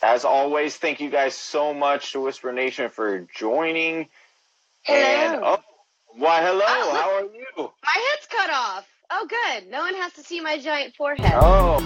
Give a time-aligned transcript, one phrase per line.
[0.00, 4.08] As always, thank you guys so much to Whisper Nation for joining.
[4.82, 5.34] Hello.
[5.34, 5.58] And oh,
[6.10, 6.64] why hello?
[6.66, 6.94] Oh.
[6.94, 7.72] How are you?
[7.84, 8.86] My head's cut off.
[9.10, 9.68] Oh, good.
[9.68, 11.32] No one has to see my giant forehead.
[11.34, 11.78] Oh,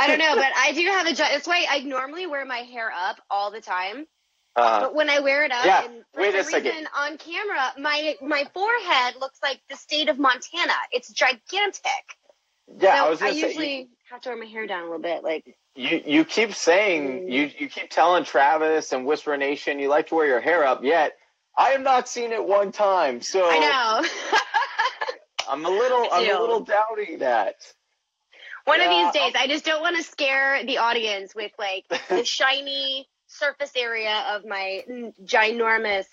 [0.00, 1.32] I don't know, but I do have a giant.
[1.32, 4.06] That's why I normally wear my hair up all the time.
[4.58, 6.88] Uh, But when I wear it up, Yeah, and for wait a some second.
[6.96, 10.74] on camera, my my forehead looks like the state of Montana.
[10.92, 11.82] It's gigantic.
[12.80, 12.96] yeah.
[12.96, 14.98] so I was gonna say usually you, have to wear my hair down a little
[15.00, 15.22] bit.
[15.22, 16.02] Like, you.
[16.04, 17.32] You keep saying Mm.
[17.32, 20.82] you you keep telling Travis and Whisper Nation you like to wear your hair up.
[20.84, 21.12] Yet
[21.56, 23.20] I have not seen it one time.
[23.20, 24.08] So I know.
[25.48, 27.54] I'm a little I I'm a little doubting that.
[28.64, 31.84] One Yeah, of these days, I just don't want to scare the audience with like
[32.10, 34.84] the shiny surface area of my
[35.24, 36.06] ginormous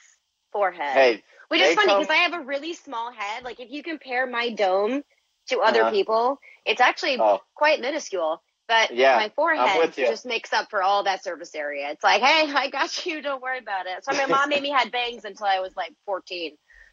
[0.51, 0.93] forehead.
[0.93, 3.43] Hey, Which is funny because I have a really small head.
[3.43, 5.03] Like if you compare my dome
[5.49, 5.91] to other Uh-huh.
[5.91, 8.41] people, it's actually oh, quite minuscule.
[8.67, 11.89] But Yeah, my forehead just makes up for all that surface area.
[11.91, 13.21] It's like, hey, I got you.
[13.21, 14.03] Don't worry about it.
[14.05, 16.51] So my mom made me had bangs until I was like 14.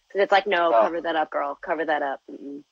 [0.08, 0.80] Because it's like, no, Oh.
[0.82, 1.58] cover that up, girl.
[1.64, 2.20] Cover that up.
[2.30, 2.62] Mm-mm.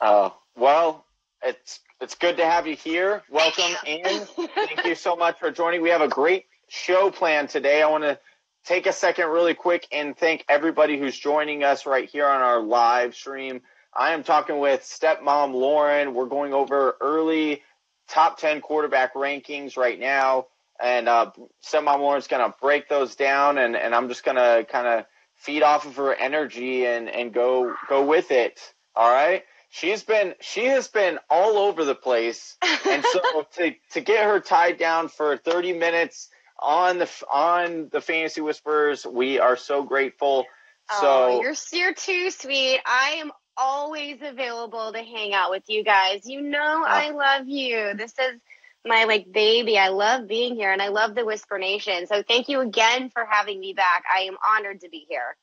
[0.00, 1.04] oh, well,
[1.42, 3.22] it's it's good to have you here.
[3.30, 4.26] Welcome in.
[4.36, 5.82] Thank you so much for joining.
[5.82, 7.82] We have a great show planned today.
[7.82, 8.18] I want to
[8.64, 12.60] take a second really quick and thank everybody who's joining us right here on our
[12.60, 13.62] live stream.
[13.96, 16.14] I am talking with stepmom Lauren.
[16.14, 17.62] We're going over early
[18.08, 20.46] top 10 quarterback rankings right now.
[20.80, 21.32] And uh,
[21.64, 25.06] stepmom Lauren's going to break those down, and, and I'm just going to kind of
[25.34, 28.60] feed off of her energy and, and go go with it.
[28.94, 29.44] All right.
[29.70, 32.56] She's been she has been all over the place
[32.88, 38.00] and so to to get her tied down for 30 minutes on the on the
[38.00, 40.44] fantasy whispers we are so grateful
[40.90, 42.80] oh, so you're, you're too sweet.
[42.86, 46.20] I am always available to hang out with you guys.
[46.26, 47.06] You know, Ah.
[47.06, 47.94] I love you.
[47.94, 48.40] This is
[48.86, 49.76] my like baby.
[49.78, 52.06] I love being here and I love the Whisper Nation.
[52.06, 54.04] So thank you again for having me back.
[54.16, 55.36] I am honored to be here.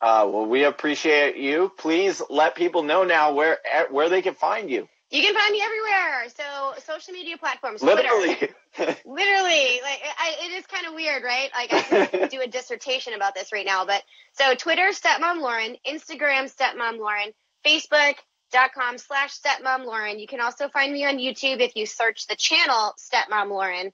[0.00, 3.58] uh, well we appreciate you please let people know now where
[3.90, 6.28] where they can find you You can find me everywhere.
[6.36, 8.02] So social media platforms, Twitter.
[8.02, 8.48] literally
[9.04, 11.50] Literally, like I, it is kind of weird, right?
[11.54, 14.02] Like I could do a dissertation about this right now, but
[14.32, 17.32] so Twitter, stepmom Lauren, Instagram, stepmom Lauren,
[17.66, 20.18] Facebook.com slash stepmom Lauren.
[20.18, 23.92] You can also find me on YouTube if you search the channel stepmom Lauren.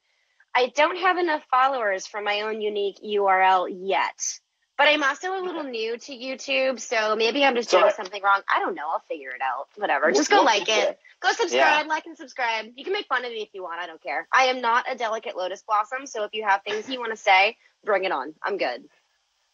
[0.54, 4.38] I don't have enough followers for my own unique URL yet,
[4.78, 8.40] but I'm also a little new to YouTube, so maybe I'm just doing something wrong.
[8.48, 8.88] I don't know.
[8.90, 9.66] I'll figure it out.
[9.76, 10.10] Whatever.
[10.12, 10.98] Just go We'll like it.
[11.20, 12.66] Go subscribe, like and subscribe.
[12.76, 13.80] You can make fun of me if you want.
[13.80, 14.28] I don't care.
[14.32, 17.16] I am not a delicate lotus blossom, so if you have things you want to
[17.18, 18.34] say, bring it on.
[18.42, 18.84] I'm good.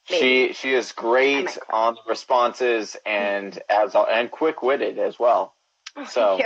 [0.05, 5.55] she she is great on the responses and as and quick-witted as well
[5.97, 6.39] Oh, So-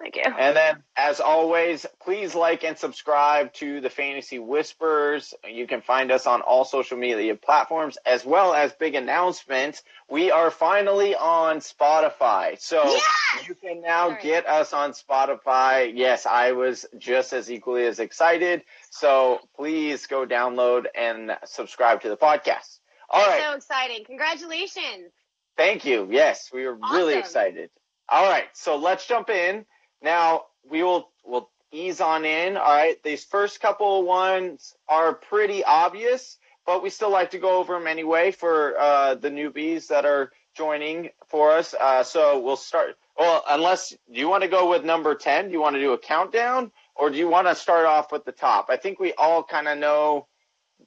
[0.00, 0.22] thank you.
[0.22, 5.34] And then, as always, please like and subscribe to the Fantasy Whispers.
[5.48, 9.82] You can find us on all social media platforms, as well as big announcement.
[10.08, 12.58] We are finally on Spotify.
[12.60, 13.48] So Yes!
[13.48, 14.22] you can now Sorry.
[14.22, 15.92] get us on Spotify.
[15.94, 18.62] Yes, I was just as equally as excited.
[18.90, 22.78] So please go download and subscribe to the podcast.
[23.10, 23.42] All That's right.
[23.50, 24.04] so exciting.
[24.04, 25.12] Congratulations.
[25.56, 26.08] Thank you.
[26.10, 27.70] Yes, we were really excited.
[28.08, 29.64] All right, so let's jump in.
[30.04, 32.56] Now we will we'll ease on in.
[32.56, 37.58] All right, these first couple ones are pretty obvious, but we still like to go
[37.58, 41.74] over them anyway for uh, the newbies that are joining for us.
[41.74, 42.96] Uh, so we'll start.
[43.18, 45.46] Well, unless do you want to go with number ten?
[45.46, 48.24] Do you want to do a countdown, or do you want to start off with
[48.24, 48.66] the top?
[48.68, 50.28] I think we all kind of know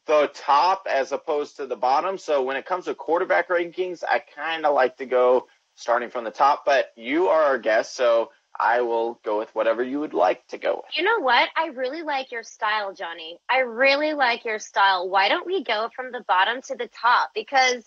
[0.06, 2.18] the top as opposed to the bottom.
[2.18, 6.24] So when it comes to quarterback rankings, I kind of like to go starting from
[6.24, 6.64] the top.
[6.66, 10.58] But you are our guest, so I will go with whatever you would like to
[10.58, 10.98] go with.
[10.98, 11.50] You know what?
[11.56, 13.40] I really like your style, Johnny.
[13.50, 15.10] I really like your style.
[15.10, 17.32] Why don't we go from the bottom to the top?
[17.36, 17.84] Because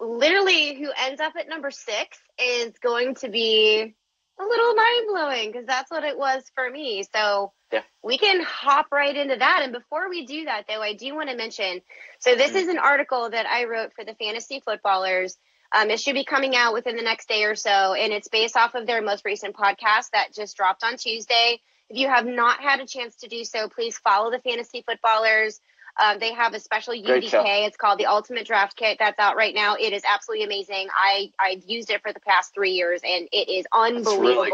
[0.00, 3.94] literally, who ends up at number six is going to be
[4.40, 7.04] a little mind blowing because that's what it was for me.
[7.14, 7.82] So Yeah.
[8.02, 9.60] we can hop right into that.
[9.64, 11.82] And before we do that, though, I do want to mention
[12.20, 12.56] so this mm.
[12.56, 15.36] is an article that I wrote for the fantasy footballers.
[15.76, 18.56] Um, it should be coming out within the next day or so, and it's based
[18.56, 21.60] off of their most recent podcast that just dropped on Tuesday.
[21.90, 25.60] If you have not had a chance to do so, please follow the fantasy footballers.
[26.00, 27.66] Um, they have a special UDK.
[27.66, 28.98] It's called the Ultimate Draft Kit.
[29.00, 29.74] That's out right now.
[29.74, 30.88] It is absolutely amazing.
[30.94, 34.22] I I've used it for the past three years, and it is unbelievable.
[34.44, 34.50] really.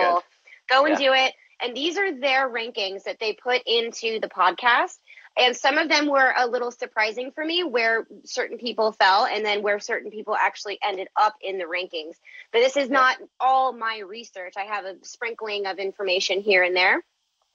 [0.69, 1.09] Go and Yeah.
[1.09, 1.35] do it.
[1.61, 4.99] And these are their rankings that they put into the podcast.
[5.37, 9.45] And some of them were a little surprising for me where certain people fell and
[9.45, 12.15] then where certain people actually ended up in the rankings.
[12.53, 14.55] But this is not all my research.
[14.57, 17.03] I have a sprinkling of information here and there.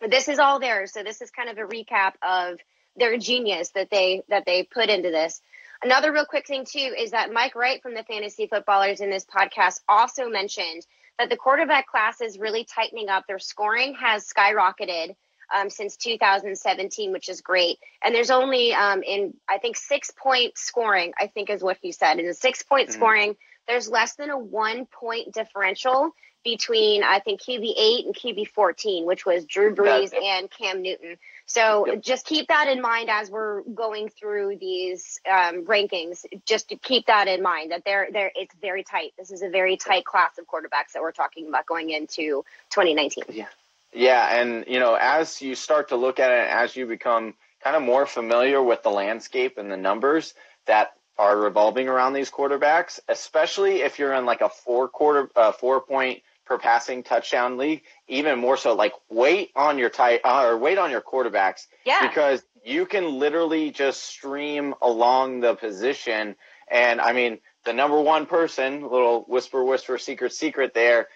[0.02, 0.88] But this is all there.
[0.88, 2.60] So this is kind of a recap of
[2.98, 5.42] their genius that they that they put into this.
[5.82, 9.26] Another real quick thing too is that Mike Wright from the Fantasy Footballers in this
[9.26, 10.86] podcast also mentioned
[11.18, 13.26] that the quarterback class is really tightening up.
[13.28, 15.16] Their scoring has skyrocketed
[15.56, 17.80] um, since 2017, which is great.
[18.04, 21.14] And there's only um, in I think six point scoring.
[21.20, 22.20] I think is what he said.
[22.20, 22.98] In the six point mm-hmm.
[22.98, 23.36] scoring,
[23.68, 26.14] there's less than a one point differential
[26.44, 31.18] between I think QB eight and QB 14, which was Drew Brees and Cam Newton.
[31.46, 32.02] So yep.
[32.02, 36.26] just keep that in mind as we're going through these um, rankings.
[36.46, 39.14] Just to keep that in mind that they're they're it's very tight.
[39.18, 43.26] This is a very tight class of quarterbacks that we're talking about going into 2019.
[43.30, 43.46] Yeah.
[43.94, 47.34] Yeah, and you know, as you start to look at it, as you become
[47.64, 50.34] kind of more familiar with the landscape and the numbers
[50.68, 55.52] that are revolving around these quarterbacks, especially if you're in like a four quarter, uh,
[55.52, 58.74] four point per passing touchdown league, even more so.
[58.76, 63.20] Like wait on your tight uh, or wait on your quarterbacks, yeah, because you can
[63.20, 66.36] literally just stream along the position.
[66.72, 71.08] And I mean, the number one person, little whisper, whisper, secret, secret there.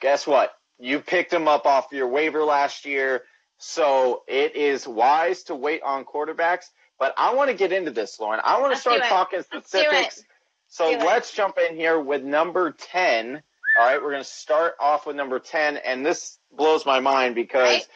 [0.00, 0.52] Guess what?
[0.78, 3.22] You picked him up off your waiver last year.
[3.58, 6.66] So it is wise to wait on quarterbacks.
[6.98, 8.40] But I want to get into this, Lauren.
[8.44, 10.22] I want to start talking specifics.
[10.68, 13.42] So let's jump in here with number 10.
[13.78, 15.78] All right, we're going to start off with number 10.
[15.78, 17.86] And this blows my mind because right?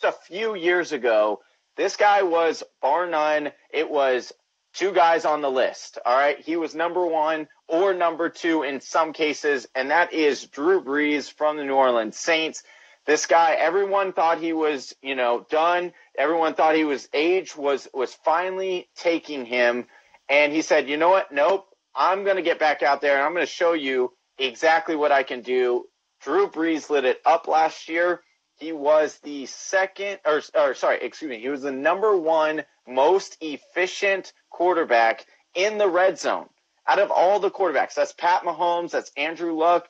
[0.00, 1.40] just a few years ago,
[1.76, 3.50] this guy was bar none.
[3.70, 4.32] It was
[4.74, 5.98] two guys on the list.
[6.04, 6.38] All right.
[6.38, 11.32] He was number one or number two in some cases, and that is Drew Brees
[11.32, 12.62] from the New Orleans Saints.
[13.06, 15.92] This guy, everyone thought he was, you know, done.
[16.16, 19.86] Everyone thought he was age was was finally taking him,
[20.28, 21.32] and he said, "You know what?
[21.32, 21.66] Nope.
[21.94, 25.12] I'm going to get back out there and I'm going to show you exactly what
[25.12, 25.86] I can do."
[26.22, 28.22] Drew Brees lit it up last year.
[28.64, 33.36] He was the second, or, or sorry, excuse me, he was the number one most
[33.42, 36.48] efficient quarterback in the red zone
[36.88, 37.92] out of all the quarterbacks.
[37.92, 39.86] That's Pat Mahomes, that's Andrew Luck,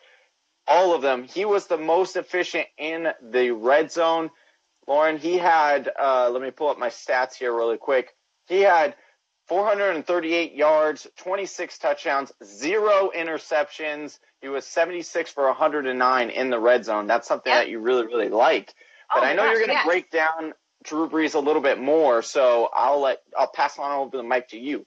[0.67, 1.23] all of them.
[1.23, 4.31] He was the most efficient in the red zone.
[4.88, 8.17] Lauren, he had, uh, let me pull up my stats here really quick.
[8.49, 8.97] He had
[9.54, 14.18] 438 yards, 26 touchdowns, zero interceptions.
[14.40, 17.06] He was 76 for 109 in the red zone.
[17.06, 18.74] That's something that you really, really like.
[19.14, 19.86] But oh I know gosh, you're going to yes.
[19.86, 24.16] break down Drew Brees a little bit more, so I'll let I'll pass on over
[24.16, 24.84] the mic to you.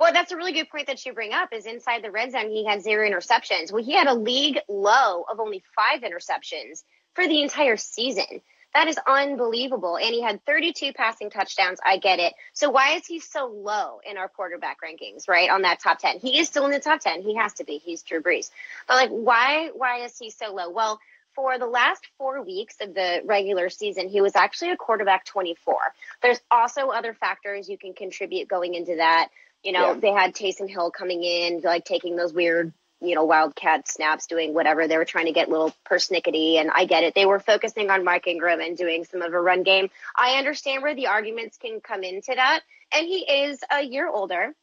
[0.00, 1.50] Well, that's a really good point that you bring up.
[1.52, 3.70] Is inside the red zone, he had zero interceptions.
[3.70, 6.82] Well, he had a league low of only five interceptions
[7.14, 8.42] for the entire season.
[8.74, 9.96] That is unbelievable.
[9.96, 11.80] And he had 32 passing touchdowns.
[11.84, 12.34] I get it.
[12.52, 15.50] So why is he so low in our quarterback rankings, right?
[15.50, 16.20] On that top 10.
[16.20, 17.22] He is still in the top 10.
[17.22, 17.78] He has to be.
[17.78, 18.50] He's Drew Brees.
[18.86, 20.70] But like, why, why is he so low?
[20.70, 21.00] Well,
[21.34, 25.76] for the last four weeks of the regular season, he was actually a quarterback 24.
[26.22, 29.28] There's also other factors you can contribute going into that.
[29.62, 30.00] You know, yeah.
[30.00, 34.54] they had Taysom Hill coming in, like taking those weird, you know, wildcat snaps, doing
[34.54, 34.86] whatever.
[34.86, 37.14] They were trying to get little persnickety, and I get it.
[37.14, 39.90] They were focusing on Mark Ingram and doing some of a run game.
[40.16, 42.60] I understand where the arguments can come into that,
[42.92, 44.54] and he is a year older.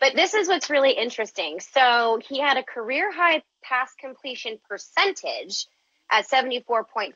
[0.00, 1.60] But this is what's really interesting.
[1.60, 5.66] So he had a career high pass completion percentage
[6.10, 7.12] at 74.4,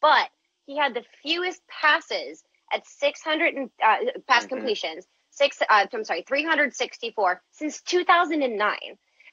[0.00, 0.28] but
[0.66, 4.54] he had the fewest passes at 600 and, uh, pass mm-hmm.
[4.54, 8.76] completions six, uh, I'm sorry, 364 since 2009.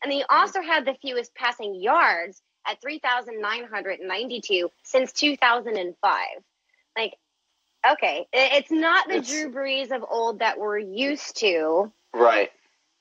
[0.03, 6.25] And he also had the fewest passing yards at 3,992 since 2005.
[6.97, 7.13] Like,
[7.89, 11.91] okay, it's not the it's, Drew Brees of old that we're used to.
[12.13, 12.51] Right.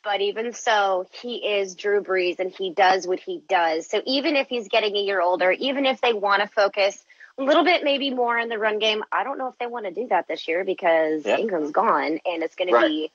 [0.04, 3.88] But even so, he is Drew Brees and he does what he does.
[3.88, 7.04] So even if he's getting a year older, even if they want to focus
[7.38, 9.02] a little bit maybe more in the run game.
[9.12, 11.38] I don't know if they want to do that this year because yeah.
[11.38, 12.82] Ingram's gone and it's going right.
[12.82, 13.12] to be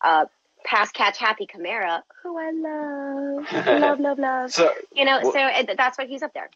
[0.00, 0.26] uh,
[0.64, 4.52] pass catch happy Kamara, who I love, love, love, love.
[4.52, 6.50] So you know, well, so it, that's why he's up there.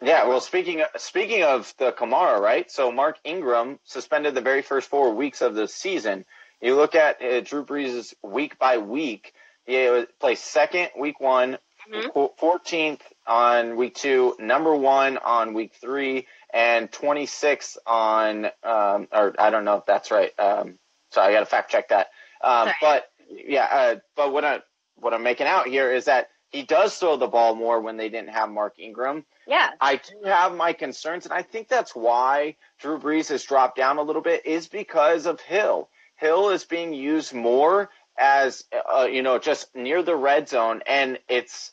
[0.00, 2.70] Yeah, well, speaking of, speaking of the Kamara, right?
[2.70, 6.24] So Mark Ingram suspended the very first four weeks of the season.
[6.60, 9.32] You look at uh, Drew Brees' week by week.
[9.66, 11.58] He placed second week one,
[11.92, 12.46] mm-hmm.
[12.46, 19.50] 14th on week two, number one on week three, and 26th on, um, or I
[19.50, 20.32] don't know if that's right.
[20.38, 20.78] Um,
[21.10, 22.08] so I got to fact check that.
[22.42, 24.60] Um, but yeah, uh, but what I
[24.96, 28.08] what I'm making out here is that he does throw the ball more when they
[28.08, 29.24] didn't have Mark Ingram.
[29.46, 29.70] Yeah.
[29.80, 33.98] I do have my concerns, and I think that's why Drew Brees has dropped down
[33.98, 35.90] a little bit, is because of Hill.
[36.16, 40.82] Hill is being used more as, uh, you know, just near the red zone.
[40.86, 41.70] And it's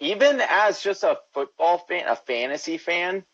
[0.00, 3.24] even as just a football fan, a fantasy fan,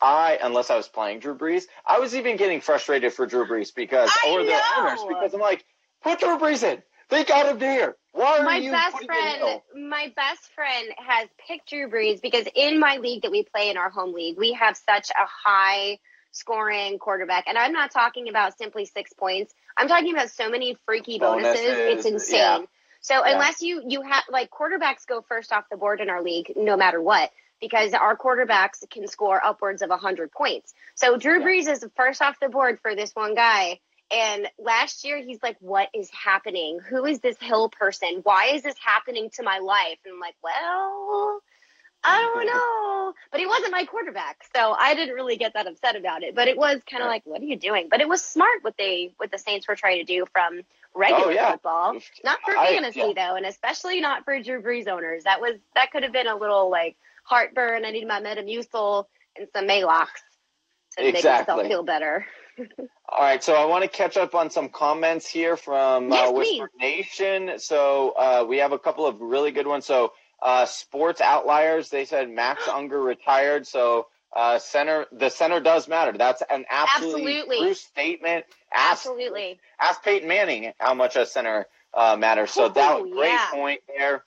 [0.00, 3.74] I, unless I was playing Drew Brees, I was even getting frustrated for Drew Brees
[3.74, 5.64] because, I or the owners, because I'm like,
[6.02, 6.82] put Drew Brees in.
[7.10, 7.96] They got him there.
[8.12, 12.78] Why are my you best friend my best friend has picked Drew Brees because in
[12.78, 15.98] my league that we play in our home league, we have such a high
[16.32, 17.44] scoring quarterback.
[17.46, 19.54] And I'm not talking about simply six points.
[19.76, 21.54] I'm talking about so many freaky bonuses.
[21.54, 22.38] Bonuses, it's insane.
[22.38, 22.58] yeah.
[23.00, 23.32] So Yeah.
[23.32, 26.76] unless you you have like quarterbacks go first off the board in our league, no
[26.76, 27.30] matter what,
[27.60, 30.72] because our quarterbacks can score upwards of hundred points.
[30.94, 31.46] So Drew Yeah.
[31.46, 33.80] Brees is first off the board for this one guy.
[34.14, 36.78] And last year, he's like, What is happening?
[36.88, 38.20] Who is this Hill person?
[38.22, 39.98] Why is this happening to my life?
[40.04, 41.40] And I'm like, Well,
[42.04, 43.14] I don't know.
[43.32, 44.44] But he wasn't my quarterback.
[44.54, 46.34] So I didn't really get that upset about it.
[46.34, 47.88] But it was kind of like, What are you doing?
[47.90, 50.60] But it was smart what they what the Saints were trying to do from
[50.94, 51.52] regular Oh, yeah.
[51.52, 51.94] football.
[52.22, 53.12] Not for I- fantasy yeah.
[53.30, 55.24] though, and especially not for Drew Brees owners.
[55.24, 57.84] That was that could have been a little like heartburn.
[57.84, 59.06] I need my Metamucil
[59.36, 60.08] and some Maalox
[60.98, 62.24] to make myself feel better.
[62.58, 66.32] All right, so I want to catch up on some comments here from Yes, uh,
[66.32, 67.06] Whisper please.
[67.16, 67.58] Nation.
[67.58, 69.86] So uh, we have a couple of really good ones.
[69.86, 73.66] So uh, Sports Outliers, they said Max Unger retired.
[73.66, 76.16] So uh, center, the center does matter.
[76.16, 77.58] That's an absolutely, Absolutely.
[77.58, 78.44] true statement.
[78.72, 79.60] Ask, Absolutely.
[79.80, 82.50] ask Peyton Manning how much a center uh, matters.
[82.50, 83.50] So that Ooh, great yeah.
[83.52, 84.24] point there.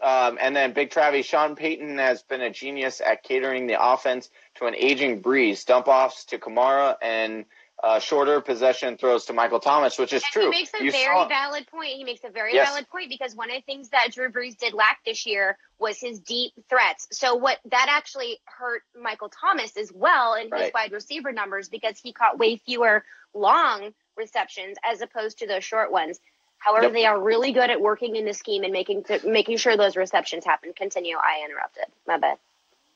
[0.00, 4.30] Um, and then Big Travis, Sean Payton has been a genius at catering the offense
[4.56, 5.66] to an aging Brees.
[5.66, 7.44] Dump offs to Kamara and
[7.82, 10.42] uh, shorter possession throws to Michael Thomas, which is And true.
[10.44, 11.90] he makes a You very saw- valid point.
[11.92, 12.68] He makes a very Yes.
[12.68, 15.98] valid point because one of the things that Drew Brees did lack this year was
[16.00, 17.06] his deep threats.
[17.12, 21.98] So what that actually hurt Michael Thomas as well in his wide receiver numbers because
[22.00, 26.18] he caught way fewer long receptions as opposed to those short ones.
[26.58, 26.92] However, Yep.
[26.94, 29.96] they are really good at working in the scheme and making to, making sure those
[29.96, 30.72] receptions happen.
[30.72, 31.16] Continue.
[31.16, 31.84] I interrupted.
[32.08, 32.38] My bad.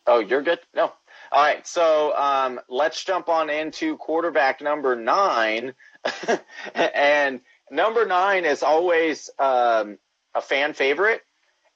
[0.09, 0.59] Oh, you're good?
[0.75, 0.93] No.
[1.33, 1.67] All right.
[1.67, 5.73] So um, let's jump on into quarterback number nine.
[6.75, 9.97] and number nine is always um,
[10.35, 11.23] a fan favorite.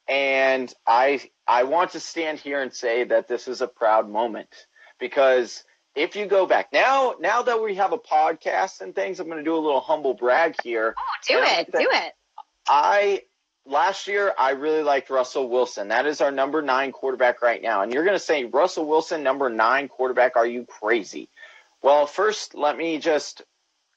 [0.06, 4.66] And I I want to stand here and say that this is a proud moment
[5.00, 9.26] because if you go back now, now that we have a podcast and things, I'm
[9.26, 10.94] going to do a little humble brag here.
[10.98, 11.72] Oh, do it.
[11.72, 12.12] Do it.
[12.68, 13.22] I
[13.66, 15.88] last year I really liked Russell Wilson.
[15.88, 17.82] That is our number nine quarterback right now.
[17.82, 20.36] And you're going to say Russell Wilson, number nine quarterback?
[20.36, 21.28] Are you crazy?
[21.82, 23.42] Well, first let me just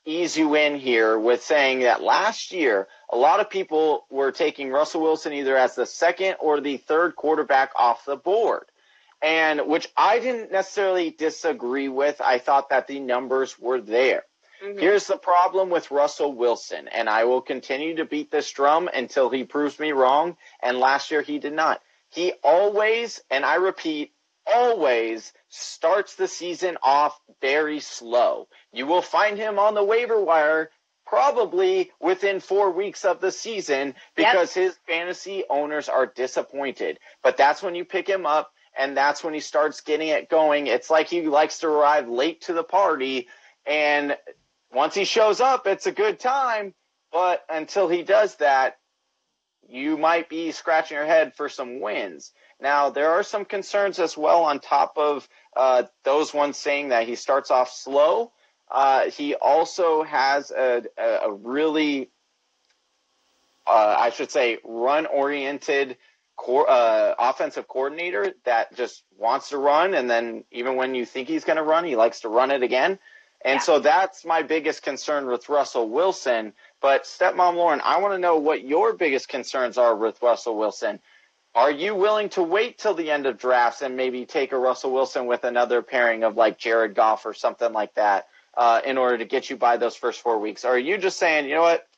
[0.05, 4.71] ease you in here with saying that last year a lot of people were taking
[4.71, 8.65] Russell Wilson either as the second or the third quarterback off the board.
[9.21, 12.21] And which I didn't necessarily disagree with.
[12.21, 14.23] I thought that the numbers were there.
[14.61, 14.79] Mhm.
[14.79, 19.29] Here's the problem with Russell Wilson, and I will continue to beat this drum until
[19.29, 20.37] he proves me wrong.
[20.61, 21.81] And last year he did not.
[22.09, 24.13] He always, and I repeat,
[24.45, 28.47] always starts the season off very slow.
[28.71, 30.71] You will find him on the waiver wire
[31.05, 36.99] probably within four weeks of the season because his fantasy owners are disappointed.
[37.23, 38.51] But that's when you pick him up.
[38.77, 40.67] And that's when he starts getting it going.
[40.67, 43.27] It's like he likes to arrive late to the party,
[43.65, 44.15] and
[44.71, 46.73] once he shows up, it's a good time.
[47.11, 48.77] But until he does that,
[49.67, 52.31] you might be scratching your head for some wins.
[52.59, 57.07] Now, there are some concerns as well on top of uh, those ones saying that
[57.07, 58.31] he starts off slow.
[58.69, 62.09] Uh, he also has a, a, really,
[63.65, 65.97] uh, I should say, run oriented
[66.35, 69.93] core, uh, offensive coordinator that just wants to run.
[69.93, 72.61] And then even when you think he's going to run, he likes to run it
[72.61, 72.99] again.
[73.45, 73.63] And Yeah.
[73.63, 76.53] so that's my biggest concern with Russell Wilson.
[76.81, 80.99] But stepmom Lauren, I want to know what your biggest concerns are with Russell Wilson.
[81.55, 84.91] Are you willing to wait till the end of drafts and maybe take a Russell
[84.93, 89.17] Wilson with another pairing of like Jared Goff or something like that uh, in order
[89.17, 90.63] to get you by those first four weeks?
[90.65, 91.88] Or are you just saying, you know what?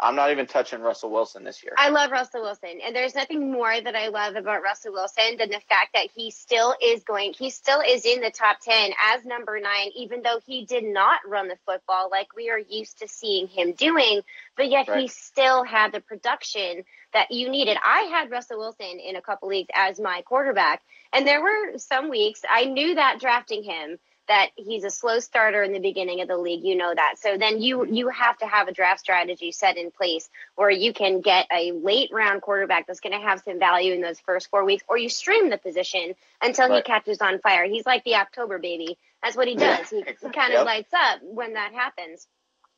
[0.00, 1.74] I'm not even touching Russell Wilson this year.
[1.76, 5.50] I love Russell Wilson, and there's nothing more that I love about Russell Wilson than
[5.50, 9.24] the fact that he still is going, he still is in the top 10 as
[9.26, 13.08] number nine, even though he did not run the football like we are used to
[13.08, 14.22] seeing him doing,
[14.56, 17.76] but yet he still had the production that you needed.
[17.84, 22.08] I had Russell Wilson in a couple leagues as my quarterback, and there were some
[22.08, 23.98] weeks I knew that drafting him
[24.28, 26.64] that he's a slow starter in the beginning of the league.
[26.64, 27.14] You know that.
[27.18, 27.94] So then you mm-hmm.
[27.94, 31.72] you have to have a draft strategy set in place where you can get a
[31.72, 34.96] late round quarterback that's going to have some value in those first four weeks, or
[34.96, 36.76] you stream the position until right.
[36.76, 37.64] he catches on fire.
[37.64, 38.98] He's like the October baby.
[39.22, 39.90] That's what he does.
[39.90, 40.66] He, he kind of yep.
[40.66, 42.26] lights up when that happens.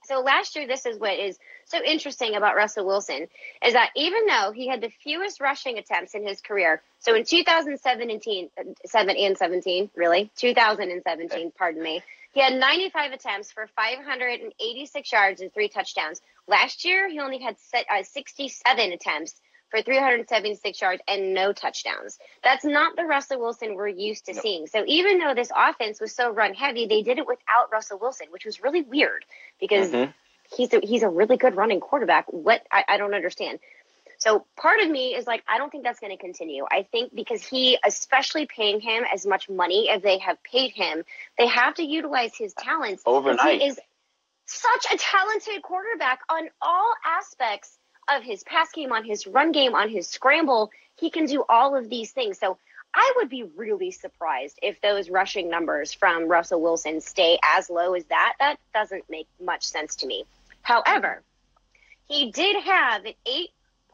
[0.05, 3.29] So last year, this is what is so interesting about Russell Wilson
[3.65, 7.25] is that even though he had the fewest rushing attempts in his career, so in
[7.25, 8.51] 2017,
[8.85, 15.53] seven and 17, really 2017, pardon me, he had 95 attempts for 586 yards and
[15.53, 16.21] three touchdowns.
[16.49, 19.35] Last year, he only had uh, 67 attempts
[19.73, 22.19] for 376 yards and no touchdowns.
[22.45, 24.67] That's not the Russell Wilson we're used to seeing.
[24.67, 28.26] So even though this offense was so run heavy, they did it without Russell Wilson,
[28.31, 29.25] which was really weird
[29.59, 30.11] because mm-hmm.
[30.55, 32.26] he's a, he's a really good running quarterback.
[32.31, 33.61] What I, I don't understand.
[34.19, 36.67] So part of me is like, I don't think that's going to continue.
[36.71, 41.02] I think because he, especially paying him as much money as they have paid him,
[41.38, 43.02] they have to utilize his talents.
[43.07, 43.62] Overnight.
[43.62, 43.81] He is
[44.45, 47.79] such a talented quarterback on all aspects
[48.09, 50.71] of his pass game, on his run game, on his scramble.
[50.97, 52.39] He can do all of these things.
[52.39, 52.59] So
[52.95, 57.95] I would be really surprised if those rushing numbers from Russell Wilson stay as low
[57.95, 58.35] as that.
[58.39, 60.25] That doesn't make much sense to me.
[60.63, 61.23] However,
[62.09, 63.15] he did have an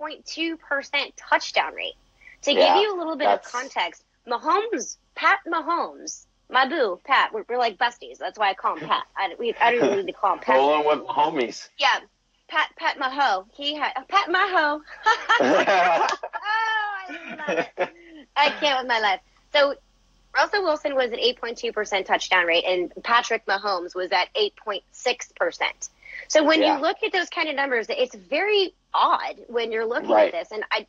[0.00, 1.94] 8.2% touchdown rate.
[2.42, 7.32] To yeah, give you a little bit of context, Mahomes, Pat Mahomes, my boo, Pat,
[7.32, 8.18] we're, we're like besties.
[8.18, 9.06] That's why I call him Pat.
[9.16, 10.56] I, we, I don't even need to call him Pat.
[10.56, 11.68] Rolling with homies.
[11.78, 11.98] Yeah,
[12.48, 13.46] Pat Pat Maho.
[13.52, 14.80] He had uh, Pat Maho.
[15.06, 15.64] oh,
[16.40, 17.90] I love it.
[18.36, 19.20] I can't with my life.
[19.52, 19.74] So
[20.34, 25.88] Russell Wilson was at 8.2% touchdown rate, and Patrick Mahomes was at 8.6%.
[26.28, 26.76] So when yeah.
[26.76, 30.32] you look at those kind of numbers, it's very odd when you're looking right.
[30.32, 30.52] at this.
[30.52, 30.86] And I,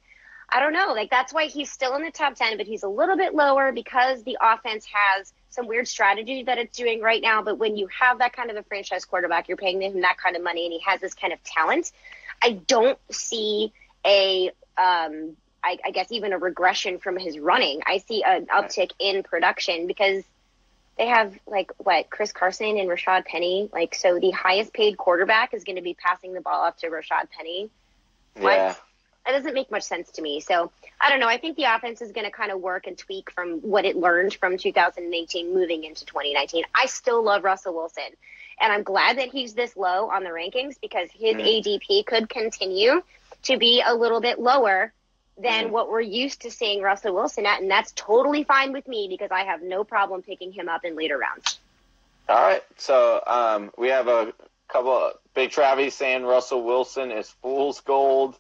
[0.50, 2.88] I don't know, like that's why he's still in the top 10, but he's a
[2.88, 7.42] little bit lower because the offense has some weird strategy that it's doing right now.
[7.42, 10.36] But when you have that kind of a franchise quarterback, you're paying him that kind
[10.36, 11.92] of money, and he has this kind of talent.
[12.42, 13.74] I don't see
[14.06, 17.82] a, um, I, I guess even a regression from his running.
[17.86, 20.24] I see an uptick in production because
[20.98, 23.70] they have like what Chris Carson and Rashad Penny.
[23.74, 26.88] Like so, the highest paid quarterback is going to be passing the ball off to
[26.88, 27.70] Rashad Penny.
[28.36, 28.54] What?
[28.54, 28.76] Yeah
[29.30, 30.40] that doesn't make much sense to me.
[30.40, 31.28] So I don't know.
[31.28, 33.96] I think the offense is going to kind of work and tweak from what it
[33.96, 36.64] learned from 2018 moving into 2019.
[36.74, 38.04] I still love Russell Wilson.
[38.62, 41.64] And I'm glad that he's this low on the rankings because his mm.
[41.64, 43.02] ADP could continue
[43.44, 44.92] to be a little bit lower
[45.38, 45.70] than mm.
[45.70, 47.62] what we're used to seeing Russell Wilson at.
[47.62, 50.96] And that's totally fine with me because I have no problem picking him up in
[50.96, 51.60] later rounds.
[52.28, 52.64] All right.
[52.78, 54.34] So um, we have a
[54.68, 58.38] couple big Travis saying Russell Wilson is fool's gold.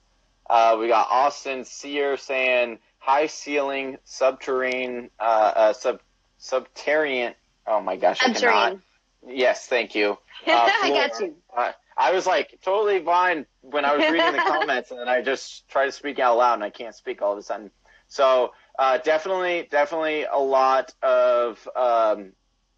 [0.49, 5.23] Uh, we got Austin Sear saying high ceiling, subterranean, uh,
[5.55, 5.99] uh, sub
[6.37, 7.33] subterranean.
[7.67, 8.79] Oh my gosh, I cannot.
[9.27, 10.17] Yes, thank you.
[10.47, 11.35] Uh, I got you.
[11.55, 15.21] Uh, I was like totally fine when I was reading the comments, and then I
[15.21, 17.71] just try to speak out loud, and I can't speak all of a sudden.
[18.07, 22.31] So uh, definitely, definitely a lot of um,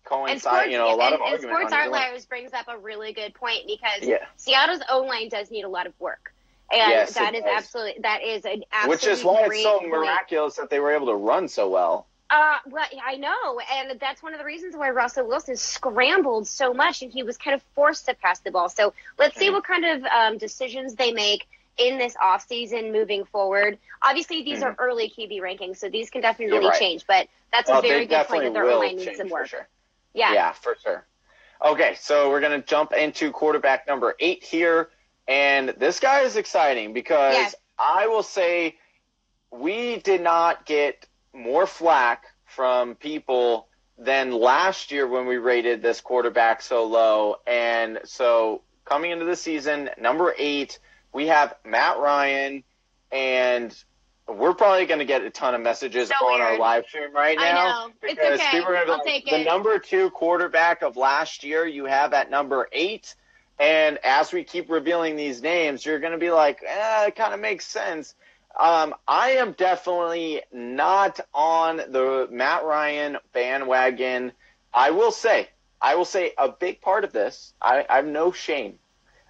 [0.06, 0.40] coincide.
[0.40, 3.36] Sports, you know, a lot and, of and Sports Outliers brings up a really good
[3.36, 4.26] point because yeah.
[4.38, 6.34] Seattle's O line does need a lot of work.
[6.72, 7.52] And yes, that is does.
[7.54, 11.08] absolutely that is an absolutely which is why it's so miraculous that they were able
[11.08, 12.08] to run so well.
[12.30, 16.74] Uh, well, I know, and that's one of the reasons why Russell Wilson scrambled so
[16.74, 18.70] much, and he was kind of forced to pass the ball.
[18.70, 21.46] So let's see what kind of um, decisions they make
[21.78, 23.78] in this offseason moving forward.
[24.02, 24.68] Obviously, these mm-hmm.
[24.68, 26.80] are early QB rankings, so these can definitely right.
[26.80, 27.06] change.
[27.06, 29.48] But that's well, a very good point that their line needs some work.
[29.48, 29.68] Sure.
[30.14, 31.06] Yeah, yeah, for sure.
[31.64, 34.90] Okay, so we're gonna jump into quarterback number eight here.
[35.28, 37.56] And this guy is exciting because yes.
[37.78, 38.78] I will say
[39.52, 46.02] we did not get more flack from people than last year when we rated this
[46.02, 47.36] quarterback so low.
[47.46, 50.80] And so coming into the season, number eight,
[51.14, 52.64] we have Matt Ryan,
[53.12, 53.76] and
[54.28, 56.54] we're probably going to get a ton of messages so on weird.
[56.54, 58.52] our live stream right now because okay.
[58.52, 59.46] people are going to the it.
[59.46, 63.16] number two quarterback of last year you have at number eight
[63.62, 67.32] and as we keep revealing these names, you're going to be like, eh, it kind
[67.32, 68.16] of makes sense.
[68.60, 74.32] Um, I am definitely not on the Matt Ryan bandwagon.
[74.74, 75.48] I will say,
[75.80, 78.80] I will say a big part of this, I, I have no shame.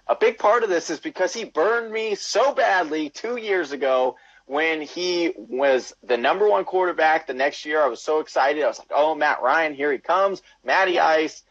[0.08, 4.16] A big part of this is because he burned me so badly two years ago
[4.46, 7.82] when he was the number one quarterback the next year.
[7.82, 8.64] I was so excited.
[8.64, 10.40] I was like, oh, Matt Ryan, here he comes.
[10.64, 11.42] Matty Ice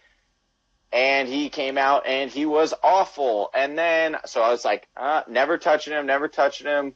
[0.92, 3.50] and he came out and he was awful.
[3.54, 6.94] And then, so I was like, uh, never touching him, never touching him.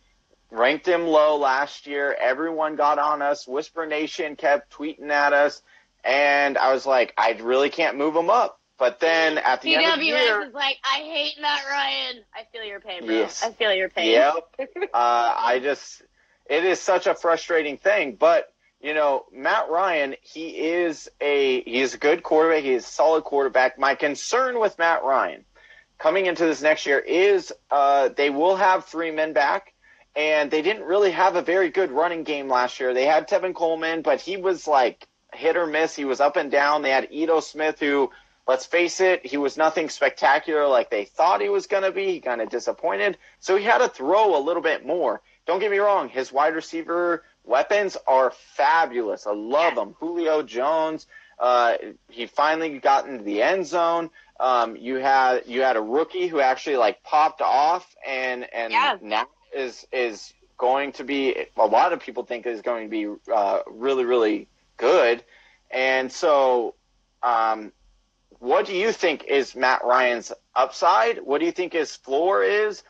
[0.52, 2.16] Ranked him low last year.
[2.20, 3.48] Everyone got on us.
[3.48, 5.62] Whisper Nation kept tweeting at us.
[6.04, 8.60] and I was like, I really can't move him up.
[8.78, 12.24] But then at the end of the year, is like, I hate Matt Ryan.
[12.34, 13.16] I feel your pain, bro.
[13.16, 13.42] Yes.
[13.44, 14.12] I feel your pain.
[14.12, 14.34] Yep.
[14.60, 16.02] uh, I just,
[16.50, 18.16] it is such a frustrating thing.
[18.20, 18.54] But
[18.86, 22.63] you know, Matt Ryan, he is a he's a good quarterback.
[22.63, 23.80] He is a solid quarterback.
[23.80, 25.43] My concern with Matt Ryan
[25.98, 29.74] coming into this next year is uh, they will have Freeman back.
[30.15, 32.93] And they didn't really have a very good running game last year.
[32.93, 35.95] They had Tevin Coleman, but he was like hit or miss.
[35.95, 36.84] He was up and down.
[36.84, 38.12] They had Ito Smith, who
[38.48, 42.06] let's face it, he was nothing spectacular like they thought he was going to be.
[42.06, 43.17] He kind of disappointed.
[43.39, 45.21] So he had to throw a little bit more.
[45.48, 49.28] Don't get me wrong, his wide receiver weapons are fabulous.
[49.28, 49.96] I love them.
[50.00, 51.08] Julio Jones,
[51.40, 51.76] uh,
[52.10, 54.10] he finally got into the end zone.
[54.40, 58.98] Um, you had you had a rookie who actually like popped off and and yeah.
[59.02, 63.08] now is is going to be a lot of people think is going to be
[63.34, 65.24] uh, really really good.
[65.72, 66.76] And so
[67.24, 67.72] um,
[68.40, 71.20] what do you think is Matt Ryan's upside?
[71.20, 72.84] What do you think his floor is?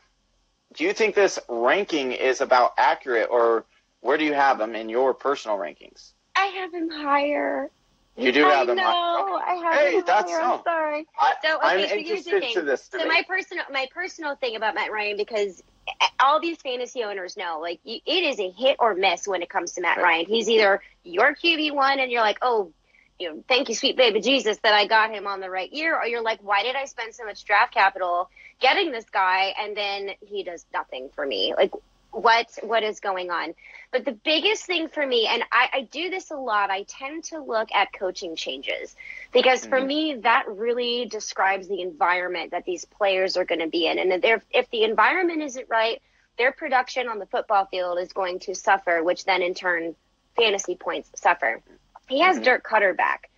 [0.74, 3.66] Do you think this ranking is about accurate, or
[4.06, 6.14] where do you have him in your personal rankings?
[6.36, 7.70] I have him higher.
[8.18, 8.78] You do have I him.
[8.78, 8.84] know.
[8.84, 9.44] higher.
[9.46, 10.40] I have Hey, him that's higher.
[10.42, 10.54] no.
[10.54, 11.08] I'm sorry.
[11.20, 12.66] I, So, okay, I'm so here's the thing.
[12.66, 13.08] this So debate.
[13.10, 15.62] my personal my personal thing about Matt Ryan because
[16.24, 19.50] all these fantasy owners know like you, it is a hit or miss when it
[19.50, 20.04] comes to Matt Right.
[20.04, 20.26] Ryan.
[20.28, 22.72] He's either your QB one and you're like, oh,
[23.20, 25.96] you know, thank you, sweet baby Jesus, that I got him on the right year,
[25.98, 28.30] or you're like, why did I spend so much draft capital
[28.62, 31.54] getting this guy and then he does nothing for me?
[31.58, 31.72] Like,
[32.12, 33.54] what what is going on?
[33.96, 37.24] But the biggest thing for me, and I, I do this a lot, I tend
[37.26, 38.94] to look at coaching changes
[39.32, 39.88] because for Mhm.
[39.88, 44.26] me that really describes the environment that these players are going to be in, and
[44.52, 46.02] if, the environment isn't right,
[46.38, 49.96] their production on the football field is going to suffer, which then in turn
[50.36, 51.62] fantasy points suffer.
[52.10, 52.44] He has Mhm.
[52.44, 53.30] Dirk Koetter back.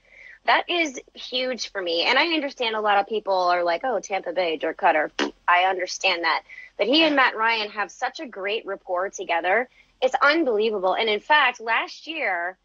[0.45, 2.01] That is huge for me.
[2.01, 5.11] And I understand a lot of people are like, oh, Tampa Bay, Dirk Koetter.
[5.47, 6.41] I understand that.
[6.79, 9.69] But he and Matt Ryan have such a great rapport together.
[10.01, 10.95] It's unbelievable.
[10.95, 12.57] And in fact, last year,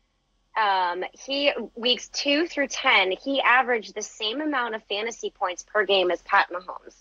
[0.57, 5.85] um, he weeks two through 10, he averaged the same amount of fantasy points per
[5.85, 6.95] game as Pat Mahomes.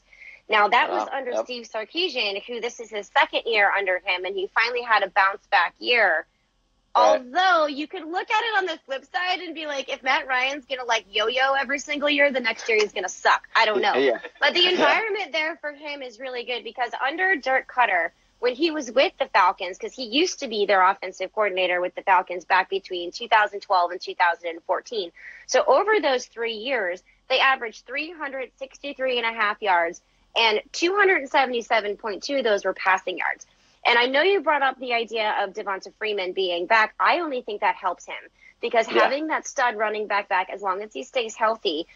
[0.49, 1.45] Now, that was under yep.
[1.45, 5.09] Steve Sarkisian, who this is his second year under him, and he finally had a
[5.09, 6.25] bounce back year.
[6.93, 7.21] Right.
[7.21, 10.27] Although you could look at it on the flip side and be like, if Matt
[10.27, 13.47] Ryan's gonna like yo-yo every single year, the next year he's gonna suck.
[13.55, 13.93] I don't know.
[14.01, 14.19] Yeah.
[14.41, 18.09] But the environment there for him is really good because under Dirk Koetter,
[18.41, 21.93] when he was with the Falcons, because he used to be their offensive coordinator with
[21.93, 25.11] the Falcons back between 2012 and 2014.
[25.45, 30.01] So over those three years, they averaged 363 and a half yards,
[30.35, 33.45] and 277.2 of those were passing yards.
[33.85, 36.95] And I know you brought up the idea of Devonta Freeman being back.
[36.99, 38.15] I only think that helps him
[38.61, 39.03] because Yeah.
[39.03, 41.87] having that stud running back back, as long as he stays healthy,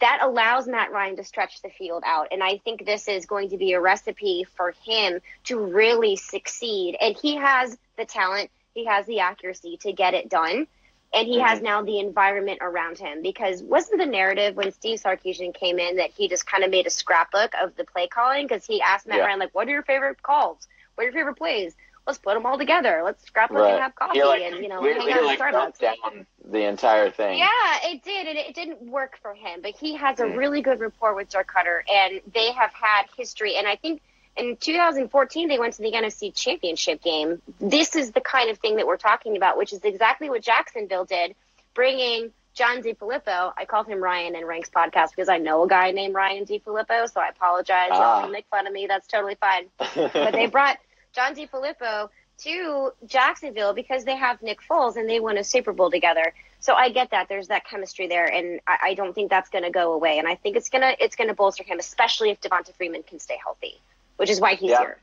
[0.00, 2.28] that allows Matt Ryan to stretch the field out.
[2.30, 6.96] And I think this is going to be a recipe for him to really succeed.
[7.00, 10.66] And he has the talent, he has the accuracy to get it done.
[11.14, 11.64] And he has mm-hmm.
[11.64, 16.10] now the environment around him because wasn't the narrative when Steve Sarkisian came in that
[16.10, 19.18] he just kind of made a scrapbook of the play calling because he asked Matt
[19.18, 19.26] Yeah.
[19.26, 20.66] Ryan like, "What are your favorite calls?
[20.94, 21.74] What are your favorite plays?
[22.06, 23.02] Let's put them all together.
[23.04, 23.74] Let's scrapbook Right.
[23.74, 26.62] and have coffee like, and you know we, hang we, out like Starbucks." down the
[26.64, 27.38] entire thing.
[27.38, 27.46] Yeah,
[27.84, 29.60] it did, and it didn't work for him.
[29.62, 30.36] But he has a Mm.
[30.36, 33.54] really good rapport with Dirk Koetter, and they have had history.
[33.56, 34.02] And I think
[34.36, 37.40] in 2014 they went to the NFC Championship game.
[37.60, 41.04] This is the kind of thing that we're talking about, which is exactly what Jacksonville
[41.04, 41.36] did,
[41.74, 43.52] bringing John DeFilippo.
[43.56, 47.10] I called him Ryan in Ranks podcast because I know a guy named Ryan DiFilippo,
[47.10, 47.90] so I apologize.
[47.92, 48.22] Ah.
[48.22, 48.86] Don't make fun of me.
[48.86, 50.78] That's totally fine but they brought
[51.12, 55.90] John DeFilippo to Jacksonville because they have Nick Foles and they won a Super Bowl
[55.90, 56.32] together.
[56.60, 59.64] So I get that there's that chemistry there, and I, I don't think that's going
[59.64, 60.18] to go away.
[60.18, 63.36] And I think it's gonna it's gonna bolster him, especially if Devonta Freeman can stay
[63.42, 63.80] healthy,
[64.16, 64.78] which is why he's Yeah.
[64.80, 64.98] here.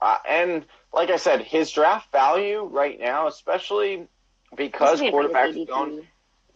[0.00, 4.06] Uh, and like I said, his draft value right now, especially
[4.54, 6.04] because quarterbacks don't,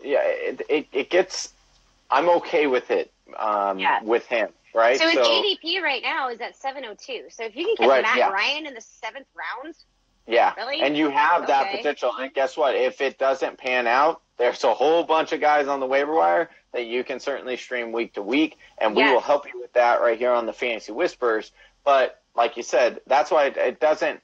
[0.02, 1.52] yeah, it, it, it gets.
[2.10, 3.12] I'm okay with it.
[3.36, 4.02] Um, Yeah.
[4.02, 4.98] with him, right?
[4.98, 7.24] So his ADP right now is at 702.
[7.30, 8.30] So if you can get Right, Matt yeah.
[8.30, 9.74] Ryan in the seventh round,
[10.26, 10.80] yeah, Really?
[10.80, 11.78] and you have that Okay.
[11.78, 12.12] potential.
[12.18, 12.74] And guess what?
[12.76, 16.50] If it doesn't pan out, there's a whole bunch of guys on the waiver wire
[16.72, 20.00] that you can certainly stream week to week, and we will help you with that
[20.00, 21.52] right here on the Fantasy Whispers.
[21.84, 24.20] But like you said, that's why it, it doesn't.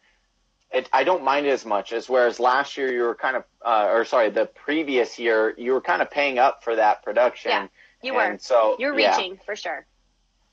[0.72, 3.44] It, I don't mind it as much as whereas last year you were kind of,
[3.64, 7.50] uh, or sorry, the previous year you were kind of paying up for that production.
[7.50, 7.66] Yeah,
[8.02, 8.38] you And were.
[8.40, 9.16] So You're yeah.
[9.16, 9.86] reaching for sure.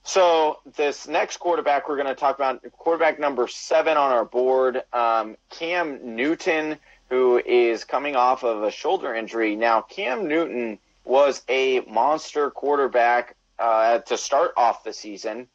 [0.03, 4.83] So this next quarterback we're going to talk about, quarterback number seven on our board,
[4.91, 6.77] um, Cam Newton,
[7.09, 9.55] who is coming off of a shoulder injury.
[9.55, 15.47] Now, Cam Newton was a monster quarterback uh, to start off the season.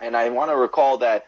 [0.00, 1.26] And I want to recall that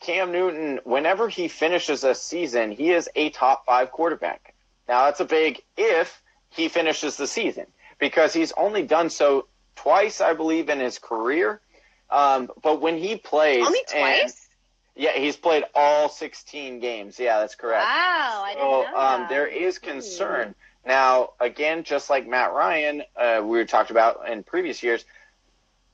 [0.00, 4.54] Cam Newton, whenever he finishes a season, he is a top five quarterback.
[4.88, 7.66] Now, that's a big if he finishes the season
[7.98, 11.60] because he's only done so twice, I believe, in his career.
[12.10, 14.48] Um, but when he plays, only twice.
[14.96, 17.18] yeah, he's played all 16 games.
[17.18, 17.84] Yeah, that's correct.
[17.84, 20.54] Wow, I didn't so, know um, there is concern.
[20.86, 25.04] Now, again, just like Matt Ryan, uh, we talked about in previous years,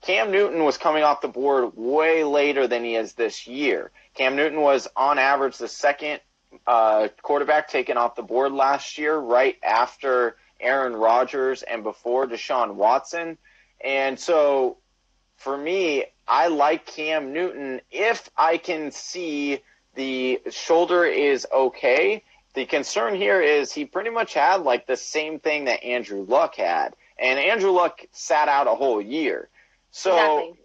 [0.03, 3.91] Cam Newton was coming off the board way later than he is this year.
[4.15, 6.21] Cam Newton was, on average, the second
[6.67, 12.75] uh, quarterback taken off the board last year, right after Aaron Rodgers and before Deshaun
[12.75, 13.39] Watson.
[13.83, 14.77] And so,
[15.37, 19.61] for me, I like Cam Newton if I can see
[19.95, 22.23] the shoulder is okay.
[22.55, 26.55] The concern here is he pretty much had like the same thing that Andrew Luck
[26.57, 26.95] had.
[27.19, 29.49] And Andrew Luck sat out a whole year.
[29.91, 30.59] So Exactly.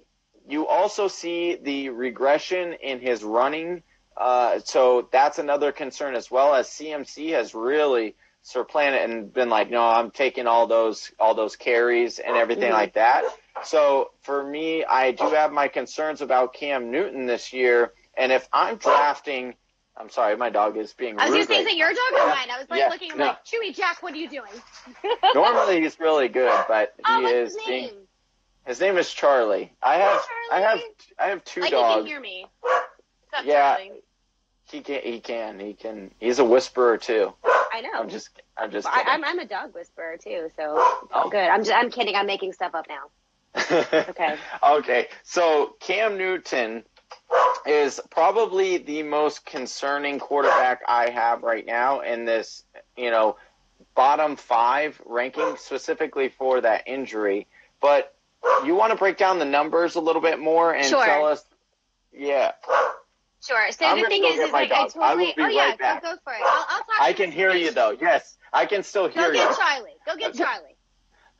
[0.48, 3.84] you also see the regression in his running.
[4.18, 9.70] Uh, so that's another concern as well as CMC has really supplanted and been like,
[9.70, 12.74] no, I'm taking all those all those carries and everything Mhm.
[12.74, 13.24] like that.
[13.64, 17.94] So for me, I do have my concerns about Cam Newton this year.
[18.18, 19.56] And if I'm drafting,
[19.98, 21.48] I'm sorry, my dog is being I was rude.
[21.48, 22.50] gonna say, is right it your dog or mine?
[22.52, 23.26] I was like Yeah, looking, I'm no.
[23.28, 24.52] like, Chewy Jack, what are you doing?
[25.36, 27.94] Normally he's really good, but he oh, what's is his being name?
[28.66, 29.72] his name is Charlie.
[29.82, 30.80] I have I have
[31.20, 32.10] I have two like he can dogs.
[32.10, 32.46] hear me.
[33.38, 33.76] Up, Yeah.
[33.78, 34.02] Charlie?
[34.72, 37.34] He can he can he can he's a whisperer too.
[37.74, 37.90] I know.
[37.96, 39.14] I'm just I'm just I, kidding.
[39.14, 41.30] I'm, I'm a dog whisperer too, so it's all Oh.
[41.30, 41.40] good.
[41.48, 42.16] I'm just, I'm kidding.
[42.16, 43.10] I'm making stuff up now.
[43.56, 44.36] Okay.
[44.64, 46.84] okay, so Cam Newton
[47.66, 52.64] is probably the most concerning quarterback I have right now in this,
[52.98, 53.38] you know,
[53.96, 57.48] bottom five ranking specifically for that injury.
[57.82, 58.16] But
[58.66, 61.06] you want to break down the numbers a little bit more and Sure.
[61.06, 61.44] tell us,
[62.14, 62.54] yeah,
[63.46, 63.72] Sure.
[63.72, 64.92] So I'm the thing is, is like I dog.
[65.00, 65.26] I totally.
[65.28, 66.40] be oh yeah, right go go for it.
[66.44, 67.00] I'll, I'll talk.
[67.00, 67.96] I can hear you though.
[68.00, 69.40] Yes, I can still hear you.
[69.40, 69.96] Go get Charlie.
[70.06, 70.76] Go get Charlie.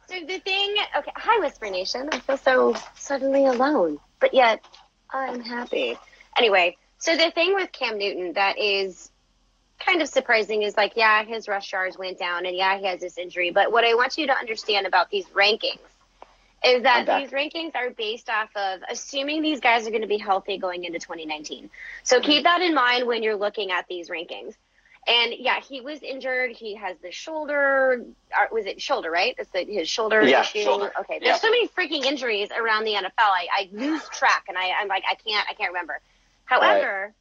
[0.10, 2.10] So the thing, okay, hi Whisper Nation.
[2.12, 4.60] I feel so suddenly alone, but yet
[5.12, 6.00] I'm happy.
[6.36, 9.12] Anyway, so the thing with Cam Newton that is
[9.80, 13.02] kind of surprising is like, yeah, his rush yards went down, and yeah, he has
[13.02, 13.52] this injury.
[13.52, 15.78] But what I want you to understand about these rankings
[16.66, 20.18] is that these rankings are based off of assuming these guys are going to be
[20.18, 21.70] healthy going into 2019.
[22.02, 22.26] So mm-hmm.
[22.26, 24.56] keep that in mind when you're looking at these rankings.
[25.10, 26.52] And yeah, he was injured.
[26.52, 28.06] He has the shoulder.
[28.32, 29.10] Uh, was it shoulder?
[29.10, 29.34] Right?
[29.40, 30.62] It's the, his shoulder Yeah, issue.
[30.62, 30.92] shoulder.
[31.00, 31.20] Okay.
[31.20, 31.32] Yeah.
[31.32, 33.10] There's so many freaking injuries around the NFL.
[33.18, 36.00] I, I lose track, and I, I'm like, I can't, I can't remember.
[36.46, 37.14] However,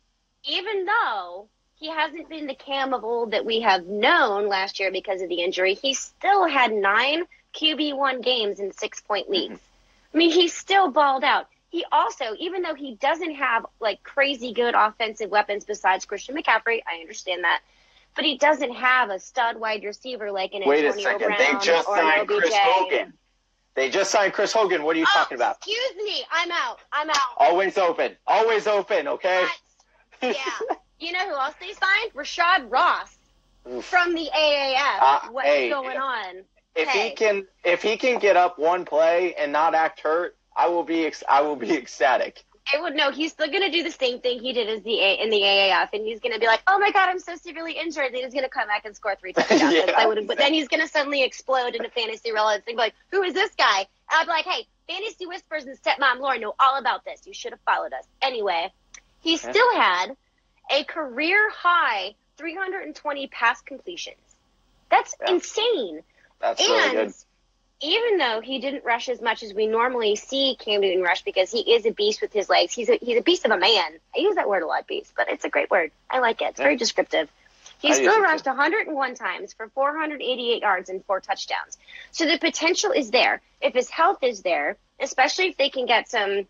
[0.45, 4.93] even though he hasn't been the Cam of old that we have known last year
[4.93, 7.25] because of the injury, he still had nine
[7.55, 9.33] QB one games in six point mm-hmm.
[9.33, 9.61] leagues.
[10.13, 11.49] I mean, he still balled out.
[11.71, 16.81] He also, even though he doesn't have like crazy good offensive weapons besides Christian McCaffrey,
[16.87, 17.61] I understand that,
[18.19, 21.29] but he doesn't have a stud wide receiver like an Wait a Antonio second.
[21.29, 23.13] Brown They just or signed Chris Hogan.
[23.77, 24.83] They just signed Chris Hogan.
[24.83, 25.59] What are you Oh, talking about?
[25.59, 26.81] Excuse me, I'm out.
[26.93, 27.17] I'm out.
[27.37, 28.17] Always open.
[28.27, 29.07] Always open.
[29.07, 29.47] Okay.
[30.21, 30.33] Yeah.
[30.99, 32.13] you know who else they signed?
[32.13, 33.17] Rashad Ross
[33.73, 33.85] Oof.
[33.85, 34.99] from the AAF.
[35.01, 35.69] Uh, What's hey.
[35.69, 36.43] going on?
[36.75, 37.11] if Hey.
[37.11, 40.83] he can, if he can get up one play and not act hurt, I will
[40.83, 41.07] be.
[41.07, 42.45] Ex- I will be ecstatic.
[42.75, 45.23] I would know he's still gonna do the same thing he did as the A-
[45.23, 48.07] in the AAF, and he's gonna be like, "Oh my God, I'm so severely injured."
[48.07, 49.73] And he's gonna come back and score three touchdowns.
[49.75, 52.95] Yeah, I would, but then he's gonna suddenly explode into fantasy relevance and be like,
[53.11, 56.55] "Who is this guy?" And I'd be like, "Hey, fantasy whispers and stepmom Lauren know
[56.61, 57.27] all about this.
[57.27, 58.73] You should have followed us." Anyway,
[59.21, 59.51] he Okay.
[59.51, 60.17] still had
[60.71, 64.37] a career high 320 pass completions.
[64.91, 65.33] That's Yeah.
[65.33, 66.03] insane.
[66.39, 67.15] That's and really good.
[67.81, 71.51] Even though he didn't rush as much as we normally see Cam Newton rush because
[71.51, 73.93] he is a beast with his legs, he's a, he's a beast of a man.
[74.17, 75.93] I use that word a lot, beast, but it's a great word.
[76.11, 76.51] I like it.
[76.51, 77.31] It's very descriptive.
[77.79, 81.79] He I still rushed 101 times for 488 yards and four touchdowns.
[82.11, 83.41] So the potential is there.
[83.61, 86.47] If his health is there, especially if they can get some,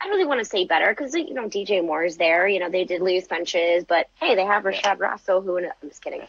[0.00, 2.46] I really want to say better because you know DJ Moore is there.
[2.46, 5.40] You know they did lose Funchess, but hey, they have Rashad Rosso.
[5.40, 5.58] Who?
[5.58, 6.22] I'm just kidding.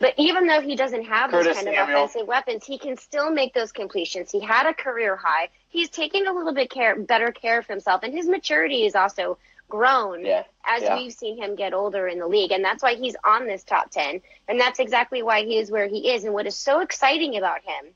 [0.00, 2.04] But even though he doesn't have those Curtis kind of Samuel.
[2.04, 4.30] offensive weapons, he can still make those completions.
[4.32, 5.50] He had a career high.
[5.68, 9.36] He's taking a little bit care, better care of himself, and his maturity is also
[9.68, 10.44] grown Yeah.
[10.66, 10.96] as Yeah.
[10.96, 13.90] we've seen him get older in the league, and that's why he's on this top
[13.90, 16.24] ten, and that's exactly why he is where he is.
[16.24, 17.94] And what is so exciting about him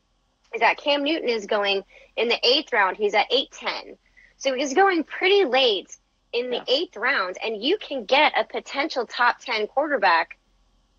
[0.53, 1.85] is that Cam Newton is going
[2.17, 2.97] in the eighth round.
[2.99, 3.97] He's at eight ten,
[4.37, 5.97] so he's going pretty late
[6.33, 6.65] in the Yeah.
[6.69, 10.37] eighth round, and you can get a potential top ten quarterback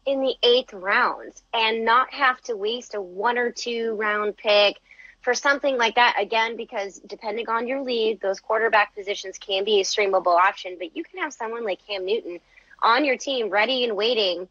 [0.05, 4.79] in the eighth round and not have to waste a one or two round pick
[5.21, 6.15] for something like that.
[6.19, 10.95] Again, because depending on your lead, those quarterback positions can be a streamable option, but
[10.95, 12.39] you can have someone like Cam Newton
[12.81, 14.47] on your team ready and waiting.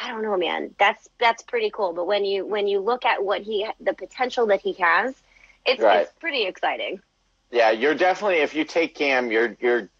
[0.00, 0.74] I don't know, man.
[0.78, 1.92] That's that's pretty cool.
[1.92, 5.14] But when you when you look at what he the potential that he has,
[5.66, 6.02] it's right.
[6.02, 7.00] it's pretty exciting.
[7.50, 9.90] Yeah, you're definitely if you take Cam, you're you're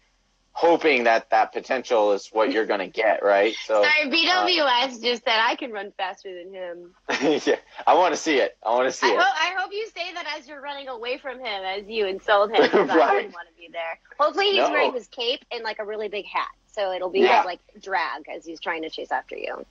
[0.53, 3.55] hoping that that potential is what you're going to get, right?
[3.65, 6.91] So sorry, BWS uh, just said I can run faster than him.
[7.45, 8.55] yeah, I want to see it.
[8.65, 9.19] I want to see I it.
[9.19, 12.51] Hope, I hope you say that as you're running away from him, as you insult
[12.51, 12.61] him.
[12.61, 12.73] right.
[12.73, 13.99] I wouldn't want to be there.
[14.19, 14.71] Hopefully, he's no.
[14.71, 17.43] wearing his cape and like a really big hat, so it'll be yeah.
[17.43, 19.65] like drag as he's trying to chase after you.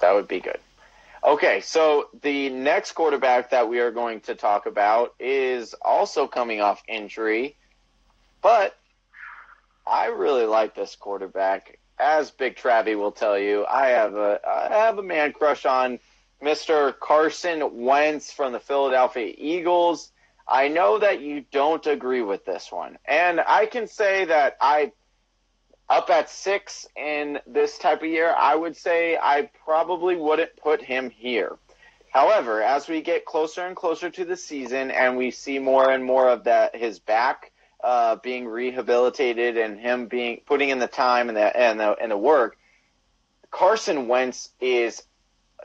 [0.00, 0.58] That would be good.
[1.22, 6.62] Okay, so the next quarterback that we are going to talk about is also coming
[6.62, 7.56] off injury,
[8.40, 8.74] but
[9.90, 11.78] I really like this quarterback.
[11.98, 15.98] As Big Travie will tell you, I have a I have a man crush on
[16.40, 16.96] Mr.
[16.98, 20.12] Carson Wentz from the Philadelphia Eagles.
[20.46, 24.92] I know that you don't agree with this one, and I can say that I
[25.88, 30.80] up at six in this type of year, I would say I probably wouldn't put
[30.80, 31.58] him here.
[32.12, 36.04] However, as we get closer and closer to the season and we see more and
[36.04, 37.49] more of that his back
[37.82, 42.10] uh, being rehabilitated and him being putting in the time and the and the and
[42.10, 42.56] the work,
[43.50, 45.02] Carson Wentz is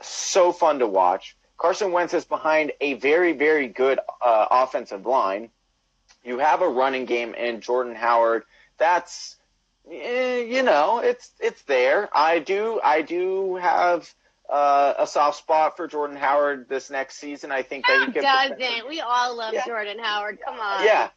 [0.02, 1.36] so fun to watch.
[1.58, 5.50] Carson Wentz is behind a very very good uh, offensive line.
[6.24, 8.44] You have a running game in Jordan Howard.
[8.78, 9.36] That's
[9.90, 12.08] eh, you know it's it's there.
[12.12, 14.12] I do I do have.
[14.48, 17.50] Uh, a soft spot for Jordan Howard this next season.
[17.50, 18.22] I think that he could.
[18.22, 19.66] Doesn't we all love yeah.
[19.66, 20.38] Jordan Howard?
[20.40, 20.84] Come on.
[20.84, 21.08] Yeah,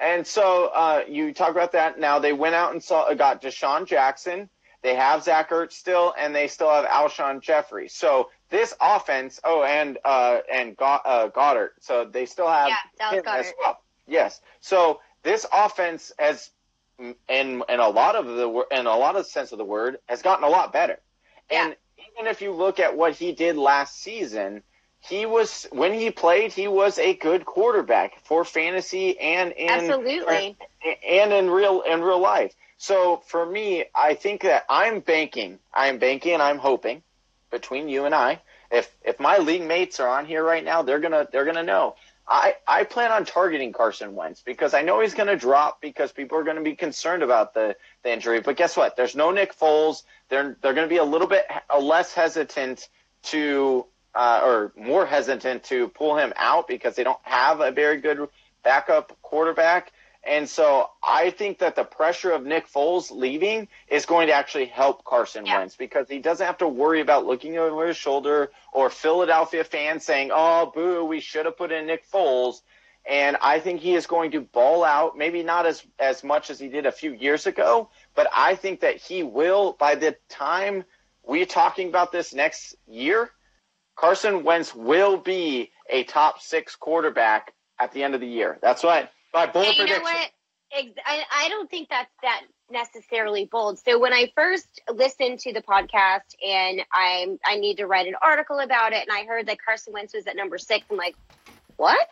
[0.00, 1.98] and so uh, you talk about that.
[1.98, 4.48] Now they went out and saw got DeSean Jackson.
[4.82, 7.88] They have Zach Ertz still, and they still have Alshon Jeffery.
[7.88, 9.40] So this offense.
[9.44, 11.70] Oh, and uh, and uh, Goedert.
[11.80, 12.70] So they still have
[13.00, 13.80] yeah, him as well.
[14.06, 14.40] Yes.
[14.60, 16.50] So this offense has,
[16.98, 17.14] in
[17.68, 20.22] in a lot of the in a lot of the sense of the word, has
[20.22, 20.98] gotten a lot better.
[21.50, 21.64] Yeah.
[21.64, 21.76] And
[22.12, 24.62] even if you look at what he did last season,
[25.00, 30.56] he was when he played, he was a good quarterback for fantasy and in absolutely
[31.06, 32.54] and in real in real life.
[32.78, 37.02] So for me, I think that I'm banking, I'm banking, and I'm hoping
[37.50, 38.40] between you and I.
[38.70, 41.96] If if my league mates are on here right now, they're gonna they're gonna know.
[42.30, 46.12] I, I plan on targeting Carson Wentz because I know he's going to drop because
[46.12, 48.40] people are going to be concerned about the, the injury.
[48.40, 48.96] But guess what?
[48.96, 50.02] There's no Nick Foles.
[50.28, 51.46] They're they're going to be a little bit
[51.80, 52.86] less hesitant
[53.22, 53.86] to
[54.18, 58.28] uh, or more hesitant to pull him out because they don't have a very good
[58.64, 59.92] backup quarterback.
[60.24, 64.66] And so I think that the pressure of Nick Foles leaving is going to actually
[64.66, 65.58] help Carson yeah.
[65.58, 70.04] Wentz because he doesn't have to worry about looking over his shoulder or Philadelphia fans
[70.04, 72.62] saying, oh, boo, we should have put in Nick Foles.
[73.08, 76.58] And I think he is going to ball out, maybe not as, as much as
[76.58, 80.82] he did a few years ago, but I think that he will, by the time
[81.24, 83.30] we're talking about this next year,
[83.98, 88.58] Carson Wentz will be a top six quarterback at the end of the year.
[88.62, 90.06] That's what my bold hey, prediction.
[91.04, 93.78] I, I don't think that's that necessarily bold.
[93.78, 98.14] So when I first listened to the podcast and I'm I need to write an
[98.22, 101.16] article about it, and I heard that Carson Wentz was at number six, I'm like,
[101.76, 102.08] what?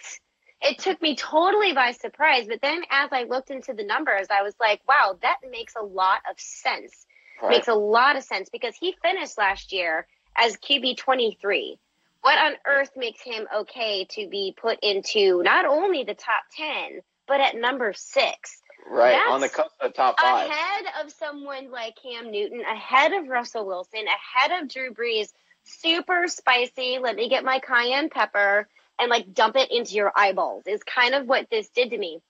[0.62, 2.46] It took me totally by surprise.
[2.48, 5.84] But then as I looked into the numbers, I was like, wow, that makes a
[5.84, 7.06] lot of sense.
[7.42, 7.50] Right.
[7.50, 11.78] Makes a lot of sense because he finished last year as QB 23.
[12.22, 17.00] What on earth makes him okay to be put into not only the top 10,
[17.28, 18.62] but at number six?
[18.88, 20.48] Right, That's on the cusp top five.
[20.48, 25.32] Ahead of someone like Cam Newton, ahead of Russell Wilson, ahead of Drew Brees.
[25.64, 26.98] Super spicy.
[27.00, 28.68] Let me get my cayenne pepper
[28.98, 32.20] and like dump it into your eyeballs is kind of what this did to me.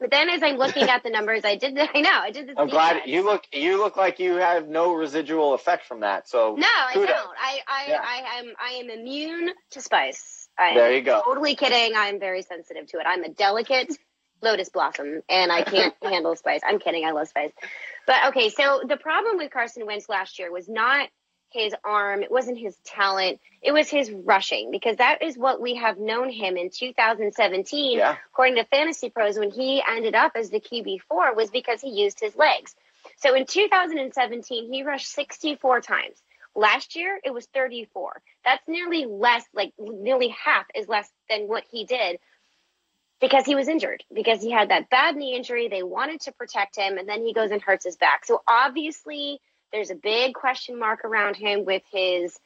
[0.00, 1.78] But then, as I'm looking at the numbers, I did.
[1.78, 2.54] I know I did this.
[2.56, 3.44] I'm glad you look.
[3.52, 6.26] You look like you have no residual effect from that.
[6.28, 7.06] So no, I don't.
[7.06, 8.00] I I, yeah.
[8.02, 10.48] I am I am immune to spice.
[10.58, 11.22] I there you go.
[11.24, 11.92] Totally kidding.
[11.96, 13.04] I'm very sensitive to it.
[13.06, 13.92] I'm a delicate
[14.42, 16.60] lotus blossom, and I can't handle spice.
[16.66, 17.04] I'm kidding.
[17.04, 17.52] I love spice.
[18.06, 21.08] But okay, so the problem with Carson Wentz last year was not
[21.52, 25.74] his arm, it wasn't his talent, it was his rushing because that is what we
[25.76, 28.16] have known him in 2017, yeah.
[28.32, 32.20] according to Fantasy Pros, when he ended up as the QB4 was because he used
[32.20, 32.74] his legs.
[33.16, 36.16] So in 2017, he rushed 64 times.
[36.54, 38.22] Last year, it was 34.
[38.44, 42.18] That's nearly less, like nearly half is less than what he did
[43.20, 45.68] because he was injured, because he had that bad knee injury.
[45.68, 48.24] They wanted to protect him, and then he goes and hurts his back.
[48.24, 49.40] So obviously,
[49.72, 52.38] There's a big question mark around him with his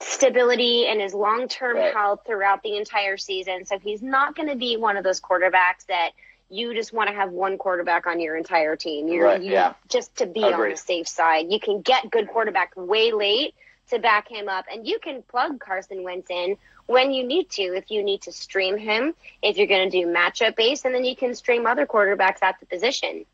[0.00, 1.92] stability and his long term right.
[1.92, 3.64] health throughout the entire season.
[3.66, 6.10] So he's not going to be one of those quarterbacks that
[6.50, 9.08] you just want to have one quarterback on your entire team.
[9.08, 9.74] You're right, you, yeah.
[9.88, 10.54] just to be Agreed.
[10.54, 11.46] on the safe side.
[11.50, 13.54] You can get good quarterback way late
[13.90, 17.62] to back him up, and you can plug Carson Wentz in when you need to.
[17.62, 21.04] If you need to stream him, if you're going to do matchup base, and then
[21.04, 23.26] you can stream other quarterbacks at the position.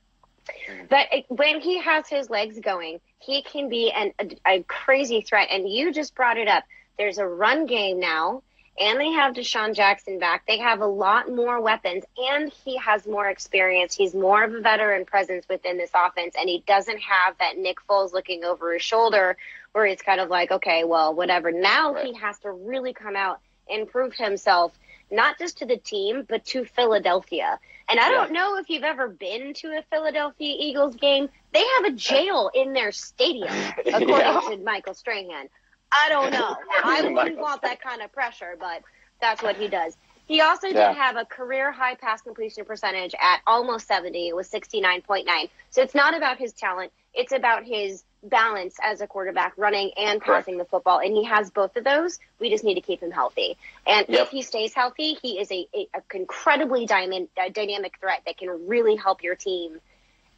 [0.48, 0.86] Mm-hmm.
[0.90, 5.48] But when he has his legs going, he can be an, a, a crazy threat.
[5.50, 6.64] And you just brought it up.
[6.98, 8.42] There's a run game now
[8.78, 10.44] and they have DeSean Jackson back.
[10.46, 13.94] They have a lot more weapons, and he has more experience.
[13.94, 17.78] He's more of a veteran presence within this offense, and he doesn't have that Nick
[17.88, 19.36] Foles looking over his shoulder
[19.72, 21.50] where it's kind of like, okay, well, whatever.
[21.52, 24.72] Now he has to really come out and prove himself,
[25.10, 27.58] not just to the team, but to Philadelphia.
[27.88, 28.16] And I yeah.
[28.16, 31.28] don't know if you've ever been to a Philadelphia Eagles game.
[31.52, 34.40] They have a jail in their stadium, according yeah.
[34.50, 35.48] to Michael Strahan.
[35.92, 36.56] I don't know.
[36.82, 38.82] I wouldn't want that kind of pressure, but
[39.20, 39.96] that's what he does.
[40.26, 40.88] He also yeah.
[40.88, 44.28] did have a career high pass completion percentage at almost 70.
[44.28, 45.50] It was 69.9.
[45.70, 50.20] So it's not about his talent, it's about his balance as a quarterback, running and
[50.20, 50.70] passing Correct.
[50.70, 50.98] the football.
[50.98, 52.18] And he has both of those.
[52.40, 53.56] We just need to keep him healthy.
[53.86, 54.22] And yep.
[54.22, 58.38] if he stays healthy, he is a, a, a incredibly dynamic, uh, dynamic threat that
[58.38, 59.80] can really help your team.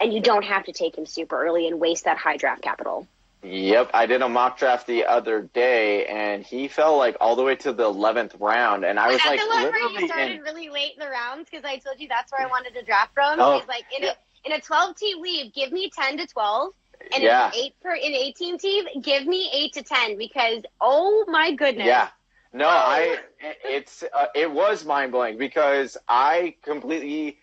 [0.01, 3.07] And you don't have to take him super early and waste that high draft capital.
[3.43, 7.45] Yep, I did a mock draft the other day, and he fell like all the
[7.45, 10.41] way to the eleventh round, and I was, like, the one where you started in...
[10.41, 13.14] really late in the rounds because I told you that's where I wanted to draft
[13.14, 13.39] from.
[13.39, 14.14] Oh, He's like in yeah.
[14.45, 16.72] a in a twelve team league, give me ten to twelve,
[17.12, 17.49] and yeah.
[17.49, 21.86] in eight per in eighteen team, give me eight to ten because oh my goodness.
[21.86, 22.09] Yeah.
[22.53, 23.18] No, I
[23.64, 27.38] it's uh, it was mind blowing because I completely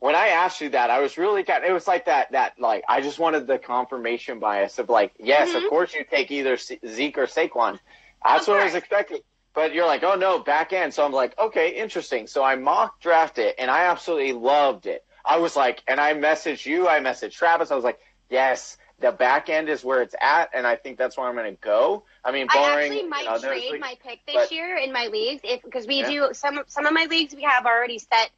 [0.00, 1.62] when I asked you that, I was really kind.
[1.62, 2.32] It was like that.
[2.32, 5.64] That like I just wanted the confirmation bias of like, yes, mm-hmm.
[5.64, 7.78] of course you take either Zeke or Saquon.
[8.24, 9.20] That's what I was expecting.
[9.54, 10.94] But you're like, oh no, back end.
[10.94, 12.26] So I'm like, okay, interesting.
[12.26, 15.04] So I mock drafted it, and I absolutely loved it.
[15.24, 17.70] I was like, and I messaged you, I messaged Travis.
[17.70, 18.00] I was like,
[18.30, 21.54] yes, the back end is where it's at, and I think that's where I'm going
[21.54, 22.04] to go.
[22.24, 24.76] I mean, barring, I actually might you know, trade leagues, my pick this but, year
[24.76, 26.10] in my leagues if because we yeah.
[26.10, 28.30] do some some of my leagues we have already set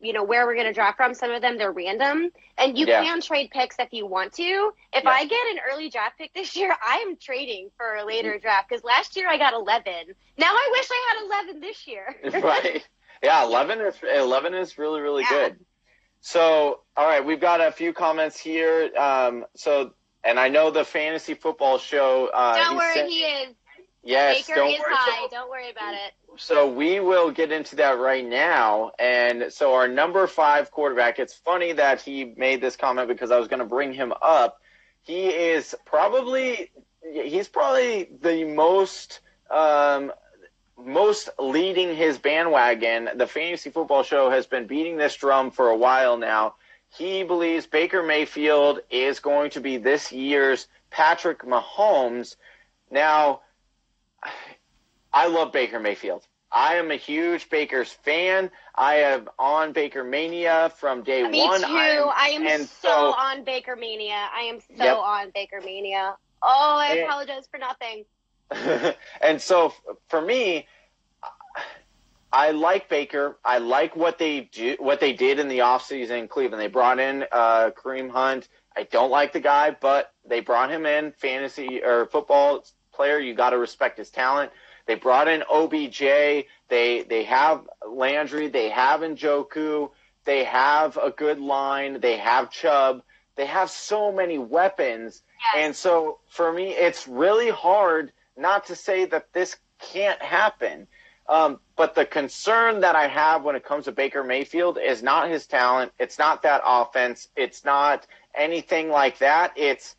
[0.00, 1.14] you know where we're going to draft from.
[1.14, 3.02] Some of them they're random, and you yeah.
[3.02, 4.72] can trade picks if you want to.
[4.92, 5.10] If yeah.
[5.10, 8.42] I get an early draft pick this year, I am trading for a later mm-hmm.
[8.42, 9.92] draft because last year I got 11.
[10.38, 12.16] Now I wish I had 11 this year.
[12.42, 12.86] right?
[13.22, 15.58] Yeah, 11 is 11 is really really good.
[16.26, 18.90] So, all right, we've got a few comments here.
[18.98, 22.30] Um, so, and I know the fantasy football show.
[22.34, 23.54] Uh, Don't worry, sent, he is.
[24.02, 25.28] Yes, Baker is high.
[25.30, 26.14] Don't worry about it.
[26.36, 28.90] So we will get into that right now.
[28.98, 33.38] And so our number five quarterback, it's funny that he made this comment because I
[33.38, 34.60] was going to bring him up.
[35.02, 36.72] He is probably,
[37.08, 40.10] he's probably the most, um,
[40.84, 43.10] most leading his bandwagon.
[43.14, 46.54] The fantasy football show has been beating this drum for a while now.
[46.96, 52.36] He believes Baker Mayfield is going to be this year's Patrick Mahomes.
[52.90, 53.40] Now,
[55.12, 56.26] I love Baker Mayfield.
[56.52, 58.50] I am a huge Baker's fan.
[58.74, 61.60] I am on Baker Mania from day Me one.
[61.60, 61.72] Me too.
[61.74, 64.28] I am, I am so, so, on Baker Mania.
[64.34, 64.96] I am so yep.
[64.96, 66.16] on Baker Mania.
[66.42, 68.04] Oh, I and, apologize for nothing.
[69.20, 69.72] and so
[70.08, 70.66] for me,
[72.32, 73.38] I like Baker.
[73.44, 76.60] I like what they do, what they did in the offseason in Cleveland.
[76.60, 78.48] They brought in uh, Kareem Hunt.
[78.76, 81.12] I don't like the guy, but they brought him in.
[81.12, 84.50] Fantasy or football player, you got to respect his talent.
[84.86, 86.00] They brought in OBJ.
[86.68, 88.48] They they have Landry.
[88.48, 89.90] They have Njoku.
[90.24, 92.00] They have a good line.
[92.00, 93.02] They have Chubb.
[93.36, 95.22] They have so many weapons.
[95.54, 95.64] Yes.
[95.64, 100.86] And so for me, it's really hard not to say that this can't happen.
[101.28, 105.28] Um, but the concern that I have when it comes to Baker Mayfield is not
[105.28, 105.92] his talent.
[105.98, 107.28] It's not that offense.
[107.36, 109.52] It's not anything like that.
[109.56, 109.96] It's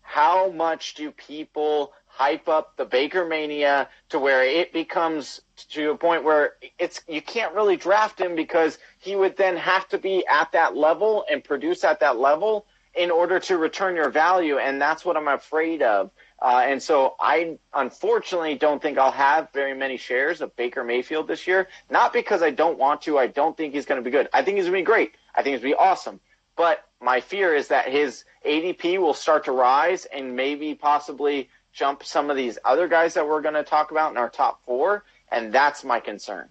[0.00, 5.40] how much do people hype up the Baker mania to where it becomes
[5.70, 9.88] to a point where it's you can't really draft him because he would then have
[9.88, 14.10] to be at that level and produce at that level in order to return your
[14.10, 16.10] value, and that's what I'm afraid of.
[16.42, 21.28] Uh, and so I unfortunately don't think I'll have very many shares of Baker Mayfield
[21.28, 21.68] this year.
[21.88, 23.16] Not because I don't want to.
[23.16, 24.28] I don't think he's going to be good.
[24.32, 25.14] I think he's going to be great.
[25.36, 26.18] I think he's going to be awesome.
[26.56, 32.02] But my fear is that his ADP will start to rise and maybe possibly jump
[32.02, 35.04] some of these other guys that we're going to talk about in our top four,
[35.30, 36.48] and that's my concern.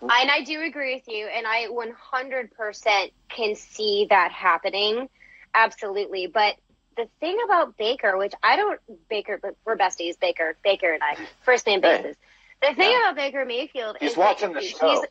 [0.00, 5.08] And I do agree with you, and I 100% can see that happening.
[5.52, 6.28] Absolutely.
[6.28, 6.54] But
[6.96, 11.16] the thing about Baker, which I don't Baker, but we're besties, Baker, Baker and I,
[11.42, 11.98] first name Hey.
[12.02, 12.16] basis.
[12.62, 13.02] The thing Yeah.
[13.02, 15.04] about Baker Mayfield He's is watching that the he's, show.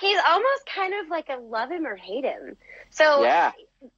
[0.00, 2.56] he's almost kind of like a love him or hate him.
[2.90, 3.52] So Yeah.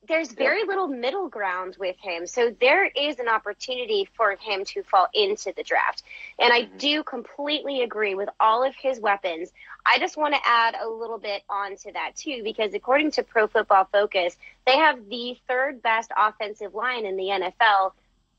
[0.09, 2.26] there's very little middle ground with him.
[2.26, 6.03] So there is an opportunity for him to fall into the draft.
[6.39, 6.78] And I Mhm.
[6.78, 9.53] do completely agree with all of his weapons.
[9.85, 13.47] I just want to add a little bit onto that too, because according to Pro
[13.47, 17.93] Football Focus, they have the third best offensive line in the NFL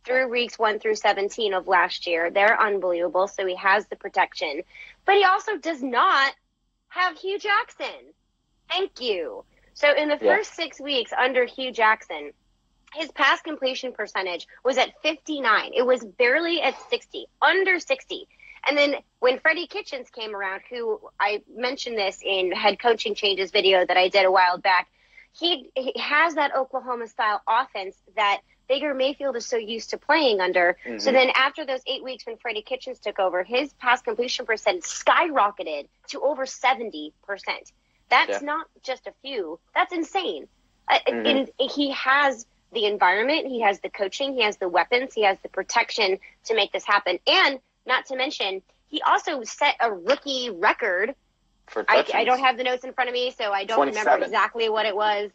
[0.06, 2.32] through weeks one through 17 of last year.
[2.32, 3.28] They're unbelievable.
[3.28, 4.64] So he has the protection,
[5.06, 6.34] but he also does not
[6.90, 8.14] have Hue Jackson.
[8.70, 9.44] Thank you.
[9.74, 10.36] So in the Yeah.
[10.38, 12.34] first six weeks under Hue Jackson,
[12.94, 15.72] his pass completion percentage was at 59.
[15.74, 18.28] It was barely at 60, under 60.
[18.68, 23.52] And then when Freddie Kitchens came around, who I mentioned this in head coaching changes
[23.52, 24.88] video that I did a while back,
[25.34, 30.40] he, he has that Oklahoma style offense that Baker Mayfield is so used to playing
[30.40, 30.78] under.
[30.98, 31.14] So Mhm.
[31.14, 35.88] then after those eight weeks when Freddie Kitchens took over, his pass completion percent skyrocketed
[36.10, 37.72] to over 70%.
[38.10, 38.46] That's Yeah.
[38.46, 39.60] not just a few.
[39.74, 40.48] That's insane.
[40.88, 41.50] Uh, Mhm.
[41.60, 45.38] And he has the environment, he has the coaching, he has the weapons, he has
[45.42, 47.20] the protection to make this happen.
[47.28, 51.16] And not to mention, he also set a rookie record.
[51.68, 52.06] For I.
[52.14, 54.86] I don't have the notes in front of me, so I don't remember exactly what
[54.86, 55.32] it was.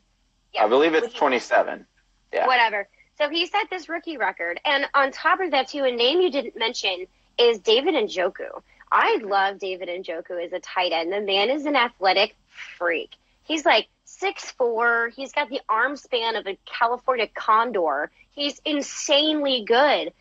[0.58, 1.86] I believe it's Rookie- 27.
[2.32, 2.46] Yeah.
[2.46, 2.88] Whatever.
[3.18, 4.60] So he set this rookie record.
[4.64, 7.06] And on top of that, too, a name you didn't mention
[7.38, 8.62] is David Njoku.
[8.92, 11.12] I love David Njoku as a tight end.
[11.12, 12.36] The man is an athletic
[12.76, 13.10] freak.
[13.44, 15.10] He's like six four.
[15.16, 18.10] He's got the arm span of a California condor.
[18.32, 20.12] He's insanely good.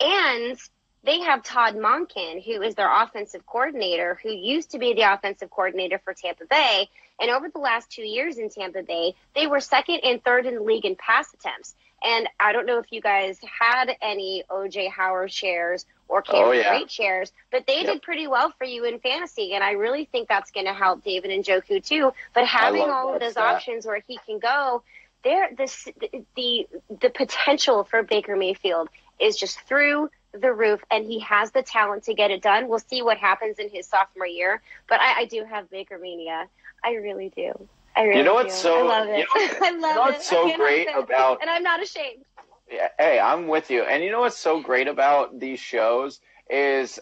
[0.00, 0.58] And
[1.04, 5.50] they have Todd Monken, who is their offensive coordinator, who used to be the offensive
[5.50, 6.88] coordinator for Tampa Bay.
[7.20, 10.54] And over the last two years in Tampa Bay, they were second and third in
[10.56, 11.74] the league in pass attempts.
[12.02, 16.72] And I don't know if you guys had any OJ Howard shares or Cameron Oh,
[16.72, 16.86] yeah.
[16.86, 17.86] Shares, but they Yep.
[17.86, 19.54] did pretty well for you in fantasy.
[19.54, 22.12] And I really think that's going to help David Njoku too.
[22.34, 24.82] But having all of those options where he can go,
[25.22, 25.88] there, this,
[26.36, 26.68] the,
[27.00, 28.88] the potential for Baker Mayfield
[29.18, 32.68] is just through the roof, and he has the talent to get it done.
[32.68, 36.46] We'll see what happens in his sophomore year, but I, I do have Baker mania.
[36.84, 37.52] I really do.
[37.96, 38.60] I really know what's do.
[38.60, 39.18] so- I love it.
[39.18, 40.22] you know- I love you know it.
[40.22, 42.24] so great about- and I'm not ashamed.
[42.70, 43.82] Yeah, hey, I'm with you.
[43.84, 46.20] And you know what's so great about these shows
[46.50, 46.98] is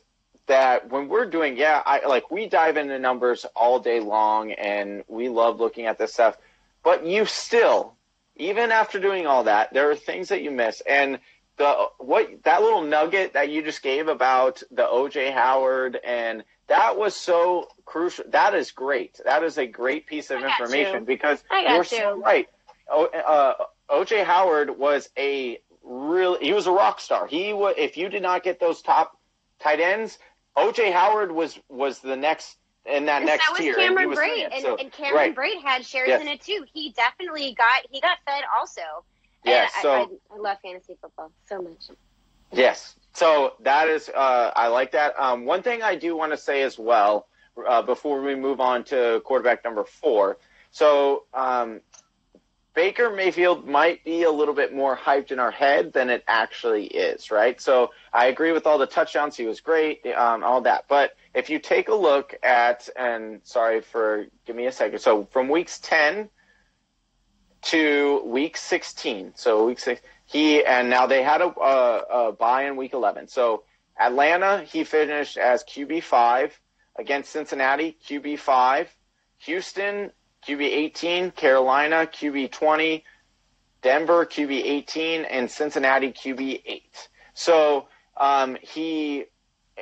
[0.47, 5.05] that when we're doing, yeah, I like we dive into numbers all day long and
[5.07, 6.37] we love looking at this stuff.
[6.83, 7.95] But you still,
[8.37, 10.83] even after doing all that, there are things that you miss.
[10.87, 11.21] And
[11.59, 16.97] the what that little nugget that you just gave about the OJ Howard and that
[16.97, 18.25] was so crucial.
[18.31, 19.21] That is great.
[19.25, 21.07] That is a great piece of information you.
[21.07, 22.49] because you're so right.
[22.91, 26.39] O, uh, OJ Howard was a real.
[26.39, 27.27] He was a rock star.
[27.27, 27.75] He was.
[27.77, 29.19] If you did not get those top
[29.61, 30.19] tight ends,
[30.57, 33.75] OJ Howard was was the next in that And next so was tier.
[33.75, 34.53] and Cameron was Brate, it.
[34.53, 35.37] and, So, and Cameron right.
[35.37, 36.21] Brate had shares Yes.
[36.23, 36.65] in it too.
[36.73, 38.81] He definitely got he got fed also.
[39.45, 41.91] Yes, And so- I, I, I love fantasy football so much.
[42.53, 42.97] Yes.
[43.15, 45.19] So that is, uh, I like that.
[45.19, 47.27] Um, one thing I do want to say as well,
[47.67, 50.39] uh, before we move on to quarterback number four.
[50.71, 51.81] So, um,
[52.75, 56.87] Baker Mayfield might be a little bit more hyped in our head than it actually
[56.87, 57.61] is, right?
[57.61, 59.37] So I agree with all the touchdowns.
[59.37, 60.87] He was great, um, all that.
[60.89, 65.01] But if you take a look at, and sorry for, give me a second.
[65.01, 66.31] So from weeks 10
[67.63, 72.65] to week 16, so week six, he and now they had a, a, a bye
[72.65, 73.29] in week 11.
[73.29, 73.65] So
[73.99, 76.59] Atlanta, he finished as QB five
[76.99, 78.95] against Cincinnati, QB five,
[79.39, 80.11] Houston,
[80.47, 83.05] QB 18, Carolina, QB 20,
[83.83, 87.09] Denver, QB 18, and Cincinnati, QB 8.
[87.35, 89.27] So um, he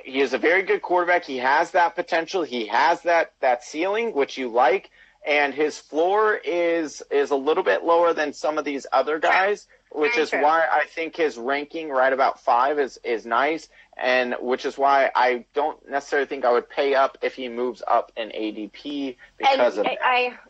[0.05, 1.24] he is a very good quarterback.
[1.24, 2.43] He has that potential.
[2.43, 4.91] He has that that ceiling, which you like,
[5.27, 9.66] and his floor is is a little bit lower than some of these other guys,
[9.91, 10.43] which Very is true.
[10.43, 15.11] why I think his ranking right about five is is nice, and which is why
[15.14, 19.79] I don't necessarily think I would pay up if he moves up in ADP because
[19.79, 19.99] and of I,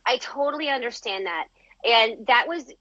[0.07, 1.49] I I totally understand that,
[1.85, 2.73] and that was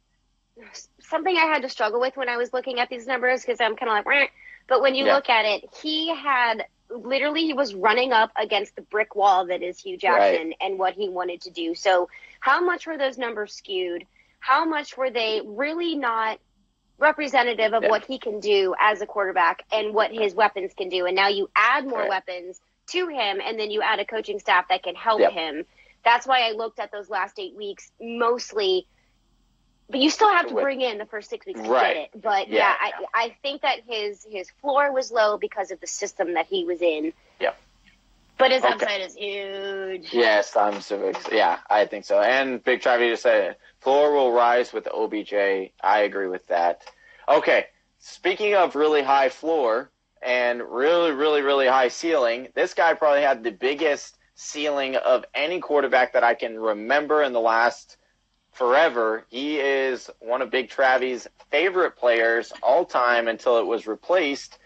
[0.99, 3.75] something I had to struggle with when I was looking at these numbers because I'm
[3.75, 4.27] kind of like, "Meh."
[4.67, 5.15] but when you Yeah.
[5.15, 9.61] look at it, he had literally he was running up against the brick wall that
[9.61, 11.75] is Hue Jackson and what he wanted to do.
[11.75, 12.09] So
[12.39, 14.05] how much were those numbers skewed?
[14.39, 16.39] How much were they really not
[16.97, 17.89] representative of Yeah.
[17.89, 21.05] what he can do as a quarterback and what his weapons can do?
[21.05, 22.09] And now you add more Right.
[22.09, 25.31] weapons to him, and then you add a coaching staff that can help Yep.
[25.31, 25.65] him.
[26.03, 28.87] That's why I looked at those last eight weeks mostly
[29.89, 31.93] but you still have to bring in the first six weeks to right.
[31.93, 32.21] get it.
[32.21, 35.87] But yeah, yeah, I, I think that his his floor was low because of the
[35.87, 37.13] system that he was in.
[37.39, 37.53] Yeah.
[38.37, 38.73] But his okay.
[38.73, 40.13] upside is huge.
[40.13, 42.21] Yes, I'm so yeah, I think so.
[42.21, 45.33] And Big Travi just said floor will rise with OBJ.
[45.33, 46.83] I agree with that.
[47.27, 47.65] Okay,
[47.99, 49.89] speaking of really high floor
[50.21, 55.59] and really, really, really high ceiling, this guy probably had the biggest ceiling of any
[55.59, 57.97] quarterback that I can remember in the last
[58.51, 59.25] forever.
[59.29, 64.59] He is one of Big Travi's favorite players all time until it was replaced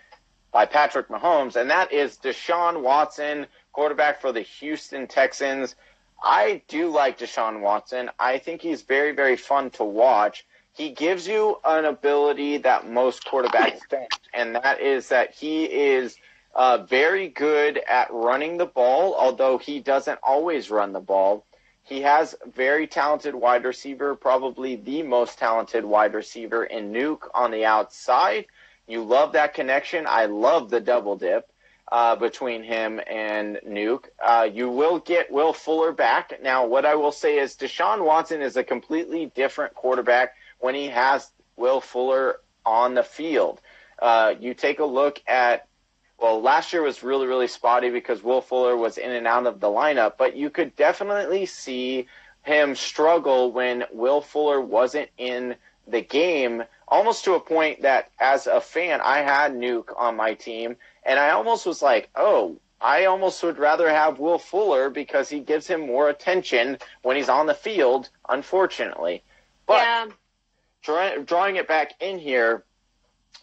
[0.51, 5.75] by Patrick Mahomes, and that is Deshaun Watson, quarterback for the Houston Texans.
[6.23, 8.09] I do like Deshaun Watson.
[8.19, 10.45] I think he's very, very fun to watch.
[10.73, 16.15] He gives you an ability that most quarterbacks don't, and that is that he is
[16.55, 21.45] uh, very good at running the ball, although he doesn't always run the ball.
[21.83, 27.51] He has very talented wide receiver, probably the most talented wide receiver in Nuke on
[27.51, 28.45] the outside.
[28.87, 30.05] You love that connection.
[30.07, 31.49] I love the double dip
[31.91, 34.05] uh, between him and Nuke.
[34.23, 36.41] Uh, you will get Will Fuller back.
[36.41, 40.87] Now, what I will say is Deshaun Watson is a completely different quarterback when he
[40.87, 43.61] has Will Fuller on the field.
[43.99, 45.67] Uh, you take a look at
[46.23, 49.59] well, last year was really, really spotty because Will Fuller was in and out of
[49.59, 52.07] the lineup, but you could definitely see
[52.43, 55.53] him struggle when Will Fuller wasn't in
[55.85, 60.33] the game, almost to a point that as a fan, I had Nuke on my
[60.33, 65.27] team, and I almost was like, oh, I almost would rather have Will Fuller because
[65.27, 69.23] he gives him more attention when he's on the field, unfortunately.
[69.65, 70.07] But yeah.
[70.83, 72.63] draw, drawing it back in here,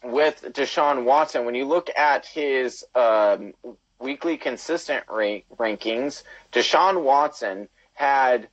[0.03, 3.53] with Deshaun Watson, when you look at his um,
[3.99, 6.23] weekly consistent rank- rankings,
[6.53, 8.49] Deshaun Watson had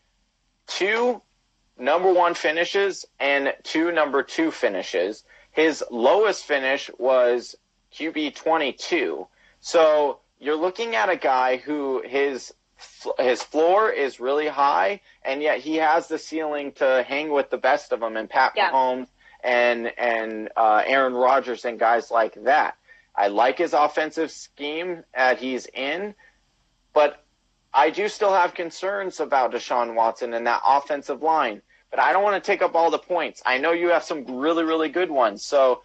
[0.68, 1.22] two
[1.78, 5.24] number one finishes and two number two finishes.
[5.52, 7.56] His lowest finish was
[7.94, 9.28] QB 22.
[9.60, 12.54] So you're looking at a guy who his
[13.18, 17.58] his floor is really high, and yet he has the ceiling to hang with the
[17.58, 18.18] best of them.
[18.18, 18.72] And Pat yeah.
[18.72, 19.08] Mahomes
[19.48, 22.76] and and uh, Aaron Rodgers and guys like that.
[23.16, 26.14] I like his offensive scheme that he's in,
[26.94, 27.24] but
[27.74, 31.62] I do still have concerns about Deshaun Watson and that offensive line.
[31.90, 33.42] But I don't want to take up all the points.
[33.46, 35.44] I know you have some really, really good ones.
[35.44, 35.84] So,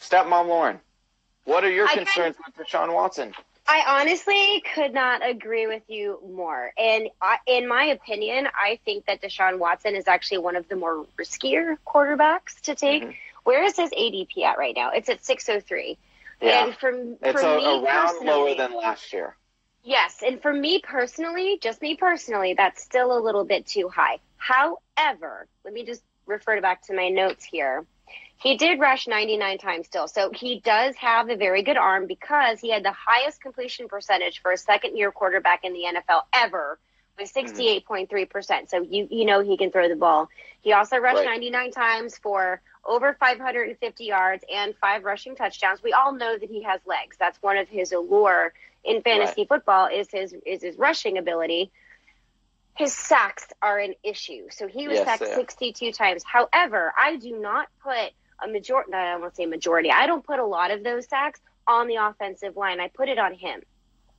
[0.00, 0.78] stepmom Lauren,
[1.44, 3.34] what are your I concerns with Deshaun Watson?
[3.70, 6.72] I honestly could not agree with you more.
[6.76, 10.74] And I, in my opinion, I think that Deshaun Watson is actually one of the
[10.74, 13.04] more riskier quarterbacks to take.
[13.04, 13.12] Mm-hmm.
[13.44, 14.90] Where is his ADP at right now?
[14.90, 15.96] It's at 603.
[16.42, 16.64] Yeah.
[16.64, 19.36] And from, it's for a, me around lower than last year.
[19.84, 24.18] Yes, and for me personally, just me personally, that's still a little bit too high.
[24.36, 27.86] However, let me just refer back to my notes here.
[28.40, 30.08] He did rush 99 times still.
[30.08, 34.40] So he does have a very good arm because he had the highest completion percentage
[34.40, 36.78] for a second year quarterback in the NFL ever
[37.18, 38.08] with 68.3%.
[38.08, 38.66] Mm-hmm.
[38.66, 40.30] So you you know he can throw the ball.
[40.62, 41.26] He also rushed right.
[41.26, 45.82] 99 times for over 550 yards and five rushing touchdowns.
[45.82, 47.16] We all know that he has legs.
[47.18, 49.48] That's one of his allure in fantasy right.
[49.48, 51.70] football is his is his rushing ability.
[52.74, 54.46] His sacks are an issue.
[54.50, 55.34] So he was yes, sacked yeah.
[55.34, 56.22] 62 times.
[56.24, 58.12] However, I do not put
[58.42, 61.88] a majority, I to say majority, I don't put a lot of those sacks on
[61.88, 62.80] the offensive line.
[62.80, 63.62] I put it on him.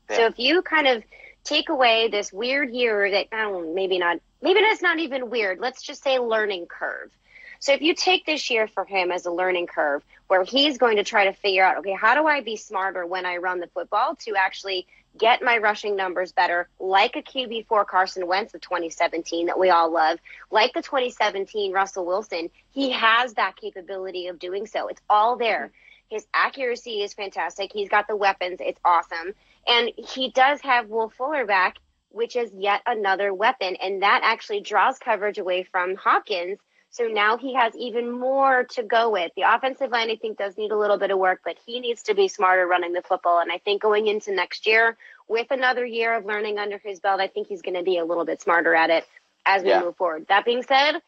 [0.09, 0.17] Yeah.
[0.17, 1.03] So if you kind of
[1.43, 5.29] take away this weird year that, I don't know, maybe not, maybe that's not even
[5.29, 5.59] weird.
[5.59, 7.11] Let's just say learning curve.
[7.59, 10.97] So if you take this year for him as a learning curve where he's going
[10.97, 13.67] to try to figure out, okay, how do I be smarter when I run the
[13.67, 19.47] football to actually get my rushing numbers better, like a QB4 Carson Wentz of 2017
[19.47, 22.49] that we all love, like the 2017 Russell Wilson.
[22.71, 24.87] He has that capability of doing so.
[24.87, 25.71] It's all there.
[26.09, 27.71] His accuracy is fantastic.
[27.73, 28.59] He's got the weapons.
[28.59, 29.33] It's awesome.
[29.67, 31.77] And he does have Will Fuller back,
[32.09, 33.77] which is yet another weapon.
[33.77, 36.59] And that actually draws coverage away from Hopkins
[36.91, 39.31] so now he has even more to go with.
[39.37, 42.03] The offensive line, I think, does need a little bit of work, but he needs
[42.03, 43.39] to be smarter running the football.
[43.39, 44.97] And I think going into next year,
[45.29, 48.03] with another year of learning under his belt, I think he's going to be a
[48.03, 49.05] little bit smarter at it
[49.45, 49.79] as we yeah.
[49.79, 50.25] move forward.
[50.27, 51.01] That being said,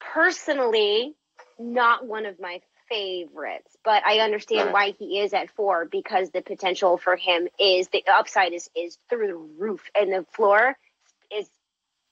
[0.00, 1.14] personally,
[1.58, 4.72] not one of my favorites, but I understand right.
[4.72, 8.96] why he is at four because the potential for him is the upside is is
[9.10, 10.78] through the roof and the floor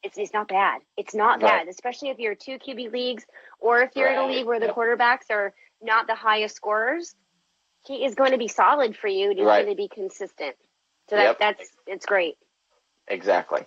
[0.03, 0.81] it's, it's not bad.
[0.97, 1.65] It's not right.
[1.65, 3.25] bad, especially if you're two QB leagues
[3.59, 4.19] or if you're right.
[4.19, 7.15] in a league where the quarterbacks are not the highest scorers.
[7.87, 9.31] He is going to be solid for you.
[9.31, 9.65] And He's right.
[9.65, 10.57] going to be consistent.
[11.09, 11.39] So that, yep.
[11.39, 12.37] that's it's great.
[13.09, 13.63] Exactly.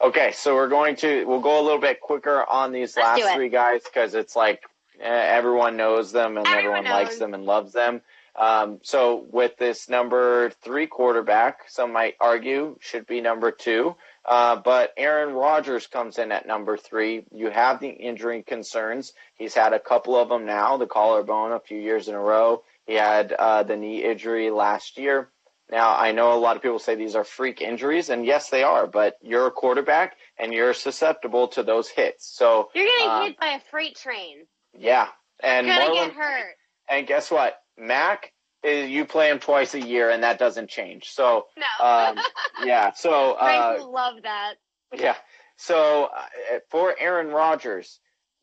[0.00, 3.34] Okay, so we're going to we'll go a little bit quicker on these Let's last
[3.34, 4.62] three guys because it's like
[5.00, 8.00] eh, everyone knows them and Everyone everyone likes them and loves them.
[8.36, 13.96] Um, so with this number three quarterback, some might argue should be number two.
[14.26, 17.24] Uh, but Aaron Rodgers comes in at number three.
[17.30, 19.12] You have the injury concerns.
[19.34, 22.62] He's had a couple of them now, the collarbone a few years in a row.
[22.86, 25.30] He had uh, the knee injury last year.
[25.70, 28.62] Now, I know a lot of people say these are freak injuries, and yes, they
[28.62, 32.26] are, but you're a quarterback and you're susceptible to those hits.
[32.36, 34.46] So, You're getting Um, hit by a freight train.
[34.76, 35.08] yeah.
[35.40, 36.54] And You're gonna get hurt.
[36.90, 37.56] and guess what?
[37.78, 38.32] Mac,
[38.64, 41.10] you play him twice a year, and that doesn't change.
[41.10, 41.86] So, No.
[41.86, 42.18] um,
[42.64, 42.92] yeah.
[42.92, 44.54] So, uh, will love that.
[44.92, 45.16] yeah.
[45.56, 48.00] So uh, for Aaron Rodgers,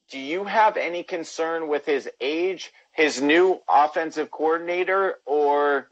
[0.10, 5.90] do you have any concern with his age, his new offensive coordinator, or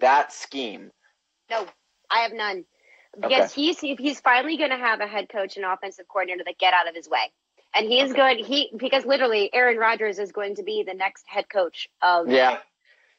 [0.00, 0.90] that scheme?
[1.50, 1.66] No,
[2.10, 2.64] I have none.
[3.20, 6.72] Because he's he's finally going to have a head coach and offensive coordinator that get
[6.74, 7.32] out of his way,
[7.74, 11.48] and he's going he because literally Aaron Rodgers is going to be the next head
[11.48, 12.58] coach of Yeah.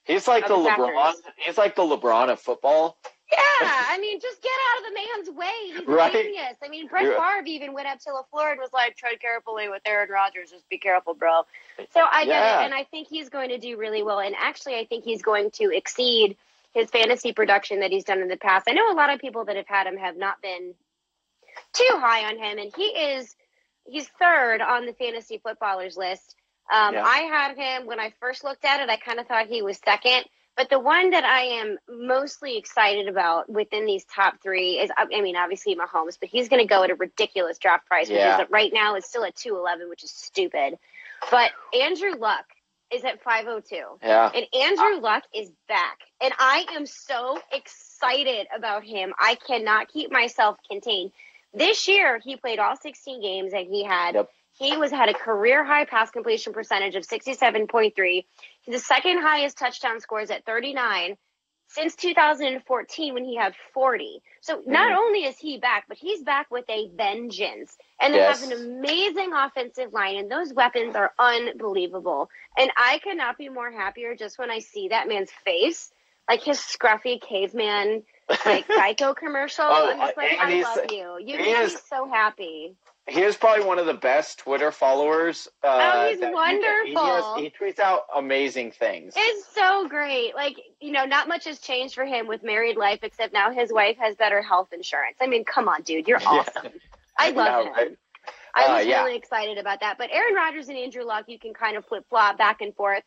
[0.09, 1.13] He's like the LeBron.
[1.37, 2.97] He's like the LeBron of football.
[3.31, 5.77] Yeah, I mean, just get out of the man's way.
[5.79, 6.15] He's Right.
[6.15, 6.55] a genius.
[6.63, 7.05] I mean, Brett.
[7.05, 10.49] Favre even went up to LaFleur and was like, tread carefully with Aaron Rodgers.
[10.49, 11.43] Just be careful, bro.
[11.93, 12.61] So I get Yeah.
[12.61, 12.65] it.
[12.65, 14.19] And I think he's going to do really well.
[14.19, 16.37] And actually, I think he's going to exceed
[16.73, 18.65] his fantasy production that he's done in the past.
[18.67, 20.73] I know a lot of people that have had him have not been
[21.73, 22.57] too high on him.
[22.57, 23.35] And he is,
[23.85, 26.35] he's third on the fantasy footballers list.
[26.71, 27.03] Um, Yeah.
[27.05, 29.79] I had him when I first looked at it, I kind of thought he was
[29.83, 30.25] second.
[30.55, 35.05] But the one that I am mostly excited about within these top three is, I
[35.13, 38.17] I mean, obviously Mahomes, but he's going to go at a ridiculous draft price, which
[38.17, 38.41] Yeah.
[38.41, 40.77] is right now is still at two eleven, which is stupid.
[41.31, 42.45] But Andrew Luck
[42.91, 44.31] is at five oh two, Yeah.
[44.33, 49.13] and Andrew Luck is back, and I am so excited about him.
[49.17, 51.11] I cannot keep myself contained.
[51.53, 54.29] This year, he played all sixteen games, and he had Yep.
[54.59, 58.25] He was had a career high pass completion percentage of 67.3.
[58.61, 61.17] He's the second highest touchdown scores at 39
[61.69, 64.21] since 2014 when he had 40.
[64.41, 64.97] So not Mhm.
[64.97, 67.77] only is he back, but he's back with a vengeance.
[68.01, 68.41] And they Yes.
[68.41, 72.29] have an amazing offensive line and those weapons are unbelievable.
[72.57, 75.93] And I cannot be more happier just when I see that man's face,
[76.27, 78.03] like his scruffy caveman
[78.45, 79.65] like Geico commercial.
[79.65, 81.17] Oh, I'm just like, and I love you.
[81.19, 82.75] You make me so happy.
[83.09, 85.47] He is probably one of the best Twitter followers.
[85.63, 86.85] Uh, Oh, he's that you can- wonderful.
[86.85, 89.13] He, has- he tweets out amazing things.
[89.17, 90.35] It's so great.
[90.35, 93.71] Like, you know, not much has changed for him with married life, except now his
[93.73, 95.17] wife has better health insurance.
[95.21, 96.07] I mean, come on, dude.
[96.07, 96.27] You're Yeah.
[96.29, 96.71] awesome.
[97.17, 97.73] I love Yeah, him.
[97.73, 97.97] right?
[98.55, 99.03] I Uh, was yeah.
[99.03, 99.97] really excited about that.
[99.97, 103.03] But Aaron Rodgers and Andrew Luck, you can kind of flip flop back and forth.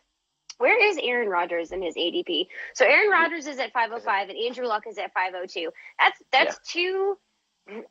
[0.58, 2.46] Where is Aaron Rodgers in his ADP?
[2.74, 5.70] So Aaron Rodgers is at 505 and Andrew Luck is at 502.
[5.98, 7.18] That's that's two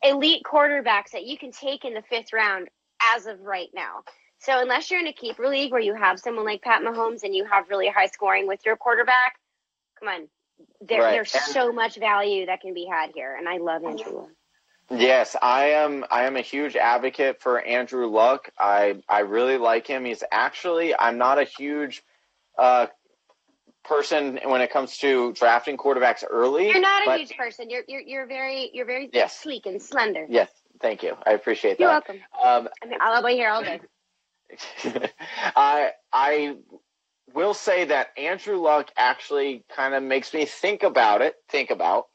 [0.02, 2.68] elite quarterbacks that you can take in the fifth round
[3.14, 4.02] as of right now.
[4.38, 7.34] So unless you're in a keeper league where you have someone like Pat Mahomes and
[7.34, 9.34] you have really high scoring with your quarterback,
[9.98, 10.28] come on.
[10.80, 11.12] There, Right.
[11.12, 14.30] There's And- so much value that can be had here, and I love Andrew Luck.
[14.90, 16.04] Yes, I am.
[16.10, 18.50] I am a huge advocate for Andrew Luck.
[18.58, 20.04] I I really like him.
[20.04, 20.94] He's actually.
[20.96, 22.04] I'm not a huge
[22.58, 22.86] uh,
[23.84, 26.68] person when it comes to drafting quarterbacks early.
[26.68, 27.70] You're not a huge person.
[27.70, 29.38] You're you're you're very you're very Yes.
[29.38, 30.26] sleek and slender.
[30.28, 31.16] Yes, thank you.
[31.26, 31.80] I appreciate that.
[31.80, 32.16] You're welcome.
[32.42, 33.80] Um, I mean, I'll be here all day.
[35.56, 36.56] I I
[37.34, 41.34] will say that Andrew Luck actually kind of makes me think about it.
[41.48, 42.06] Think about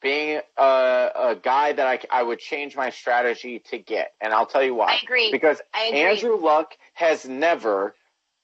[0.00, 4.46] being a, a guy that I, I would change my strategy to get, and I'll
[4.46, 4.92] tell you why.
[4.92, 5.32] I agree.
[5.32, 6.00] Because I agree.
[6.00, 7.94] Andrew Luck has never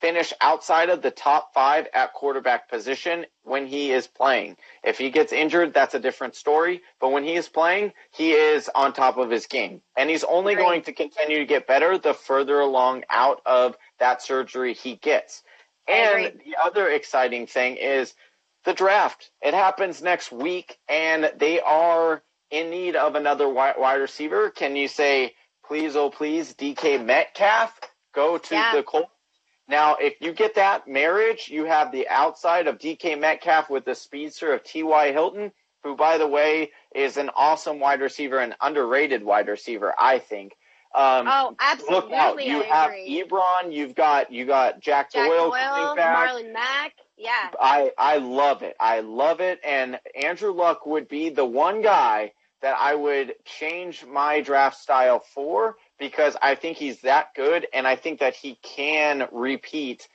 [0.04, 4.54] finished outside of the top five at quarterback position when he is playing.
[4.82, 6.82] If he gets injured, that's a different story.
[7.00, 9.80] But when he is playing, he is on top of his game.
[9.96, 10.64] And he's only Agreed.
[10.64, 15.42] going to continue to get better the further along out of that surgery he gets.
[15.88, 18.12] And the other exciting thing is
[18.66, 19.30] the draft.
[19.40, 24.50] It happens next week, and they are in need of another wide, wide receiver.
[24.50, 25.32] Can you say,
[25.66, 27.80] please, oh, please, DK Metcalf,
[28.14, 28.74] go to Yeah.
[28.76, 29.08] the Colts?
[29.66, 33.94] Now, if you get that marriage, you have the outside of DK Metcalf with the
[33.94, 35.12] speedster of T.Y.
[35.12, 35.52] Hilton,
[35.82, 40.52] who, by the way, is an awesome wide receiver, an underrated wide receiver, I think.
[40.94, 41.96] Um, oh, absolutely.
[41.96, 42.44] look out!
[42.44, 43.24] You I have agree.
[43.24, 45.96] Ebron, you've got you got Jack, Jack Doyle, Doyle.
[45.96, 46.92] Marlon Mack.
[47.16, 47.50] Yeah.
[47.60, 48.76] I I love it.
[48.78, 49.58] I love it.
[49.64, 55.20] And Andrew Luck would be the one guy that I would change my draft style
[55.34, 60.08] for because I think he's that good and I think that he can repeat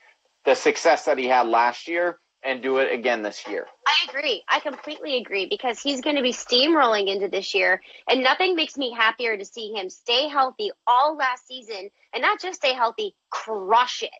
[0.44, 3.66] the success that he had last year and do it again this year.
[3.86, 4.42] I agree.
[4.48, 8.76] I completely agree because he's going to be steamrolling into this year, and nothing makes
[8.76, 13.14] me happier to see him stay healthy all last season, and not just stay healthy,
[13.30, 14.10] crush it.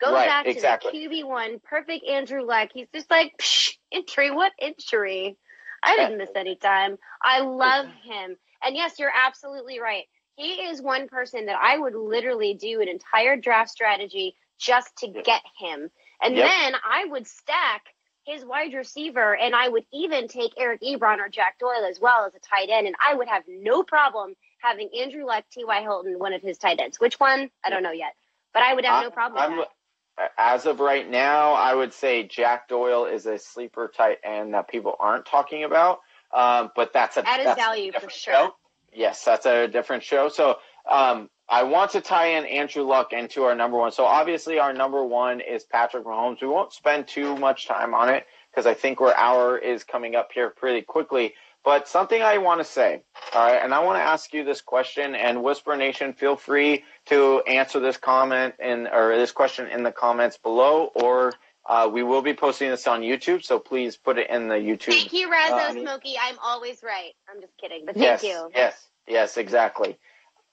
[0.00, 0.92] Go Right, back exactly.
[0.92, 2.70] to the QB one, perfect Andrew Luck.
[2.72, 4.30] He's just like Psh, injury.
[4.30, 5.36] What injury?
[5.82, 6.96] I didn't miss any time.
[7.22, 10.04] I love him, and yes, you're absolutely right.
[10.38, 15.08] He is one person that I would literally do an entire draft strategy just to
[15.08, 15.90] get him.
[16.22, 16.46] And Yep.
[16.46, 17.86] then I would stack
[18.24, 22.24] his wide receiver, and I would even take Eric Ebron or Jack Doyle as well
[22.24, 25.80] as a tight end, and I would have no problem having Andrew Luck, T.Y.
[25.80, 27.00] Hilton, one of his tight ends.
[27.00, 27.50] Which one?
[27.64, 28.14] I don't know yet,
[28.54, 30.30] but I would have no problem that.
[30.36, 34.68] As of right now, I would say Jack Doyle is a sleeper tight end that
[34.68, 36.00] people aren't talking about.
[36.32, 38.34] Um, but that's a At his that's a value for sure.
[38.34, 38.54] show.
[38.98, 40.28] Yes, that's a different show.
[40.28, 40.58] So
[40.90, 43.92] um, I want to tie in Andrew Luck into our number one.
[43.92, 46.42] So obviously, our number one is Patrick Mahomes.
[46.42, 50.16] We won't spend too much time on it because I think our hour is coming
[50.16, 51.34] up here pretty quickly.
[51.64, 53.02] But something I want to say,
[53.34, 56.84] all right, and I want to ask you this question, and Whisper Nation, feel free
[57.06, 61.34] to answer this comment in or this question in the comments below, or
[61.68, 63.44] uh, we will be posting this on YouTube.
[63.44, 64.92] So please put it in the YouTube.
[64.92, 66.14] Thank you, Razzo Um, Smokey.
[66.20, 67.12] I'm always right.
[67.28, 68.50] I'm just kidding, but thank yes, you.
[68.54, 69.98] Yes, yes, exactly.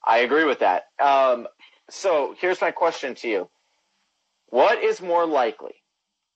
[0.04, 0.84] I agree with that.
[1.00, 1.46] Um,
[1.90, 3.50] so here's my question to you:
[4.48, 5.74] What is more likely,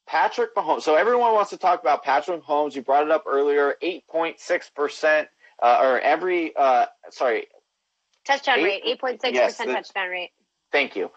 [0.07, 0.83] Patrick Mahomes?
[0.83, 2.75] So everyone wants to talk about Patrick Mahomes.
[2.75, 3.77] You brought it up earlier.
[3.83, 5.29] Eight point six percent,
[5.63, 7.47] uh, or every uh, sorry,
[8.27, 10.31] Touchdown Eight- rate, 8.6% yes, touchdown rate.
[10.73, 11.11] Thank you.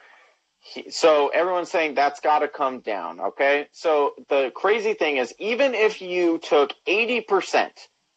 [0.59, 3.19] He- So everyone's saying that's got to come down.
[3.19, 3.67] Okay.
[3.71, 7.71] So the crazy thing is, even if you took 80%,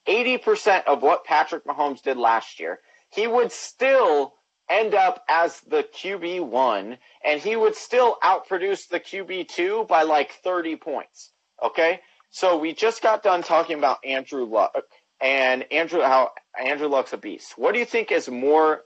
[0.08, 2.80] 80% of what Patrick Mahomes did last year,
[3.10, 4.34] he would still
[4.68, 10.76] end up as the QB1 and he would still outproduce the QB2 by like 30
[10.76, 11.32] points.
[11.62, 12.00] Okay.
[12.30, 14.74] So we just got done talking about Andrew Luck
[15.20, 16.32] and Andrew, how
[16.62, 17.54] Andrew Luck's a beast.
[17.56, 18.82] What do you think is more,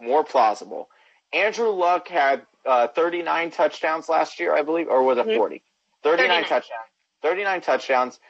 [0.00, 0.88] more plausible?
[1.32, 5.36] Andrew Luck had uh, 39 touchdowns last year, I believe, or was it Mhm.
[5.36, 5.62] 40?
[6.02, 6.48] 39, 39.
[6.48, 6.88] touchdowns.
[7.22, 8.20] 39 touchdowns.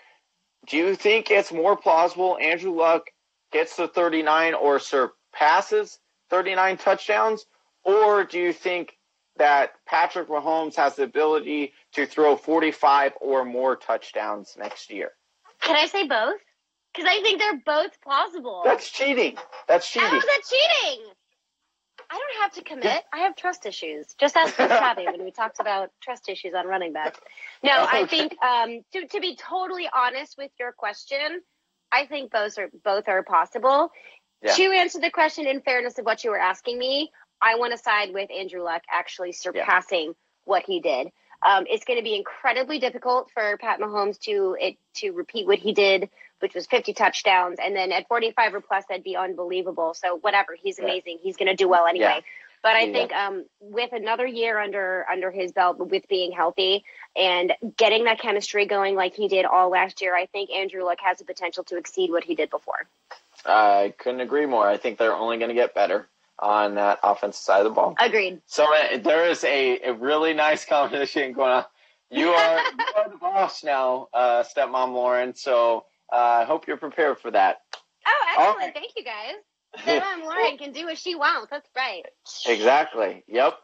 [0.67, 3.11] Do you think it's more plausible Andrew Luck
[3.53, 5.99] gets to 39 or surpasses
[6.31, 7.47] 39 touchdowns?
[7.85, 8.97] Or do you think
[9.37, 15.11] that Patrick Mahomes has the ability to throw 45 or more touchdowns next year?
[15.61, 16.41] Can I say both?
[16.95, 18.63] Because I think they're both plausible.
[18.65, 19.37] That's cheating.
[19.67, 20.15] That's cheating.
[20.15, 21.07] is that cheating?
[22.13, 23.03] I don't have to commit.
[23.11, 24.07] I have trust issues.
[24.19, 27.17] Just ask Chris Tabby when we talked about trust issues on running back.
[27.63, 31.41] No, I think um, to to be totally honest with your question,
[31.91, 33.91] I think both are both are possible.
[34.43, 34.53] Yeah.
[34.53, 37.11] To answer the question in fairness of what you were asking me,
[37.41, 41.09] I want to side with Andrew Luck actually surpassing what he did.
[41.45, 45.59] Um, it's going to be incredibly difficult for Pat Mahomes to it to repeat what
[45.59, 46.11] he did,
[46.43, 49.95] which was 50 touchdowns, and then at 45 or plus, that'd be unbelievable.
[49.95, 50.85] So whatever, he's Yeah.
[50.85, 51.19] amazing.
[51.23, 52.17] He's going to do well anyway.
[52.17, 52.21] Yeah.
[52.63, 52.93] But I Yeah.
[52.93, 56.85] think um, with another year under under his belt, with being healthy
[57.17, 60.99] and getting that chemistry going like he did all last year, I think Andrew Luck
[61.01, 62.87] has the potential to exceed what he did before.
[63.47, 64.67] I couldn't agree more.
[64.69, 67.95] I think they're only going to get better on that offensive side of the ball.
[67.99, 68.41] Agreed.
[68.47, 71.65] So uh, there is a, a really nice competition going on.
[72.11, 75.35] You are you are the boss now, uh, stepmom Lauren.
[75.35, 77.59] So I hope you're prepared for that.
[78.07, 78.59] Oh, excellent!
[78.59, 78.75] right.
[78.75, 80.03] Thank you guys.
[80.25, 81.49] Lauren can do what she wants.
[81.51, 82.03] That's right.
[82.47, 83.25] Exactly.
[83.27, 83.55] Yep.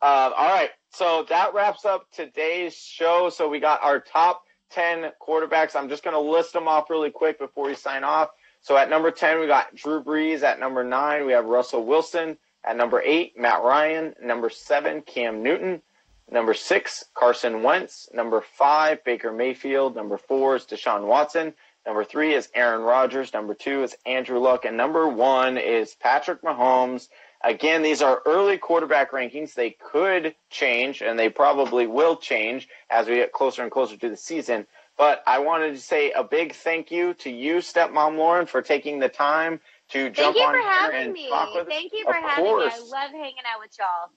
[0.00, 0.70] Uh, all right.
[0.90, 3.30] So that wraps up today's show.
[3.30, 5.76] So we got our top 10 quarterbacks.
[5.76, 8.30] I'm just going to list them off really quick before we sign off.
[8.60, 10.42] So at number 10, we got Drew Brees.
[10.42, 12.38] At number nine, we have Russell Wilson.
[12.64, 14.14] At number eight, Matt Ryan.
[14.22, 15.82] Number seven, Cam Newton.
[16.30, 18.08] Number six, Carson Wentz.
[18.14, 19.94] Number five, Baker Mayfield.
[19.94, 21.52] Number four is Deshaun Watson.
[21.86, 23.32] Number three is Aaron Rodgers.
[23.32, 24.64] Number two is Andrew Luck.
[24.64, 27.08] And number one is Patrick Mahomes.
[27.42, 29.52] Again, these are early quarterback rankings.
[29.52, 34.08] They could change, and they probably will change as we get closer and closer to
[34.08, 34.66] the season.
[34.96, 38.98] But I wanted to say a big thank you to you, Stepmom Lauren, for taking
[38.98, 39.60] the time
[39.90, 41.28] to jump on here and me.
[41.28, 41.68] talk with us.
[41.68, 42.50] Thank you for Of having me.
[42.50, 42.90] I course.
[42.90, 44.08] love hanging out with y'all.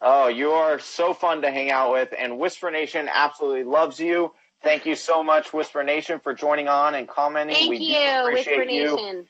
[0.00, 4.32] Oh, you are so fun to hang out with, and Whisper Nation absolutely loves you.
[4.62, 7.54] Thank you so much, Whisper Nation, for joining on and commenting.
[7.54, 8.96] Thank we you, appreciate Whisper you.
[8.96, 9.26] Nation.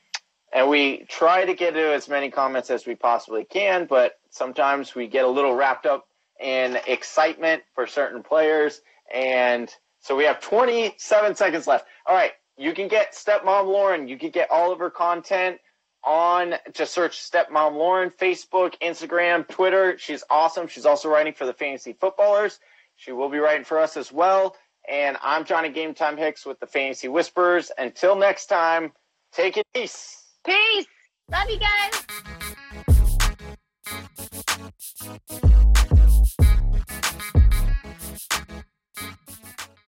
[0.51, 4.95] And we try to get to as many comments as we possibly can, but sometimes
[4.95, 6.07] we get a little wrapped up
[6.39, 8.81] in excitement for certain players.
[9.13, 11.85] And so we have 27 seconds left.
[12.07, 12.31] All right.
[12.57, 14.07] You can get Stepmom Lauren.
[14.07, 15.59] You can get all of her content
[16.03, 19.97] on just search Stepmom Lauren, Facebook, Instagram, Twitter.
[19.97, 20.67] She's awesome.
[20.67, 22.59] She's also writing for the Fantasy Footballers.
[22.95, 24.55] She will be writing for us as well.
[24.89, 27.71] And I'm Johnny Game Time Hicks with the Fantasy Whispers.
[27.77, 28.91] Until next time,
[29.31, 30.23] take it peace.
[30.43, 30.87] Peace.
[31.31, 32.05] Love you guys.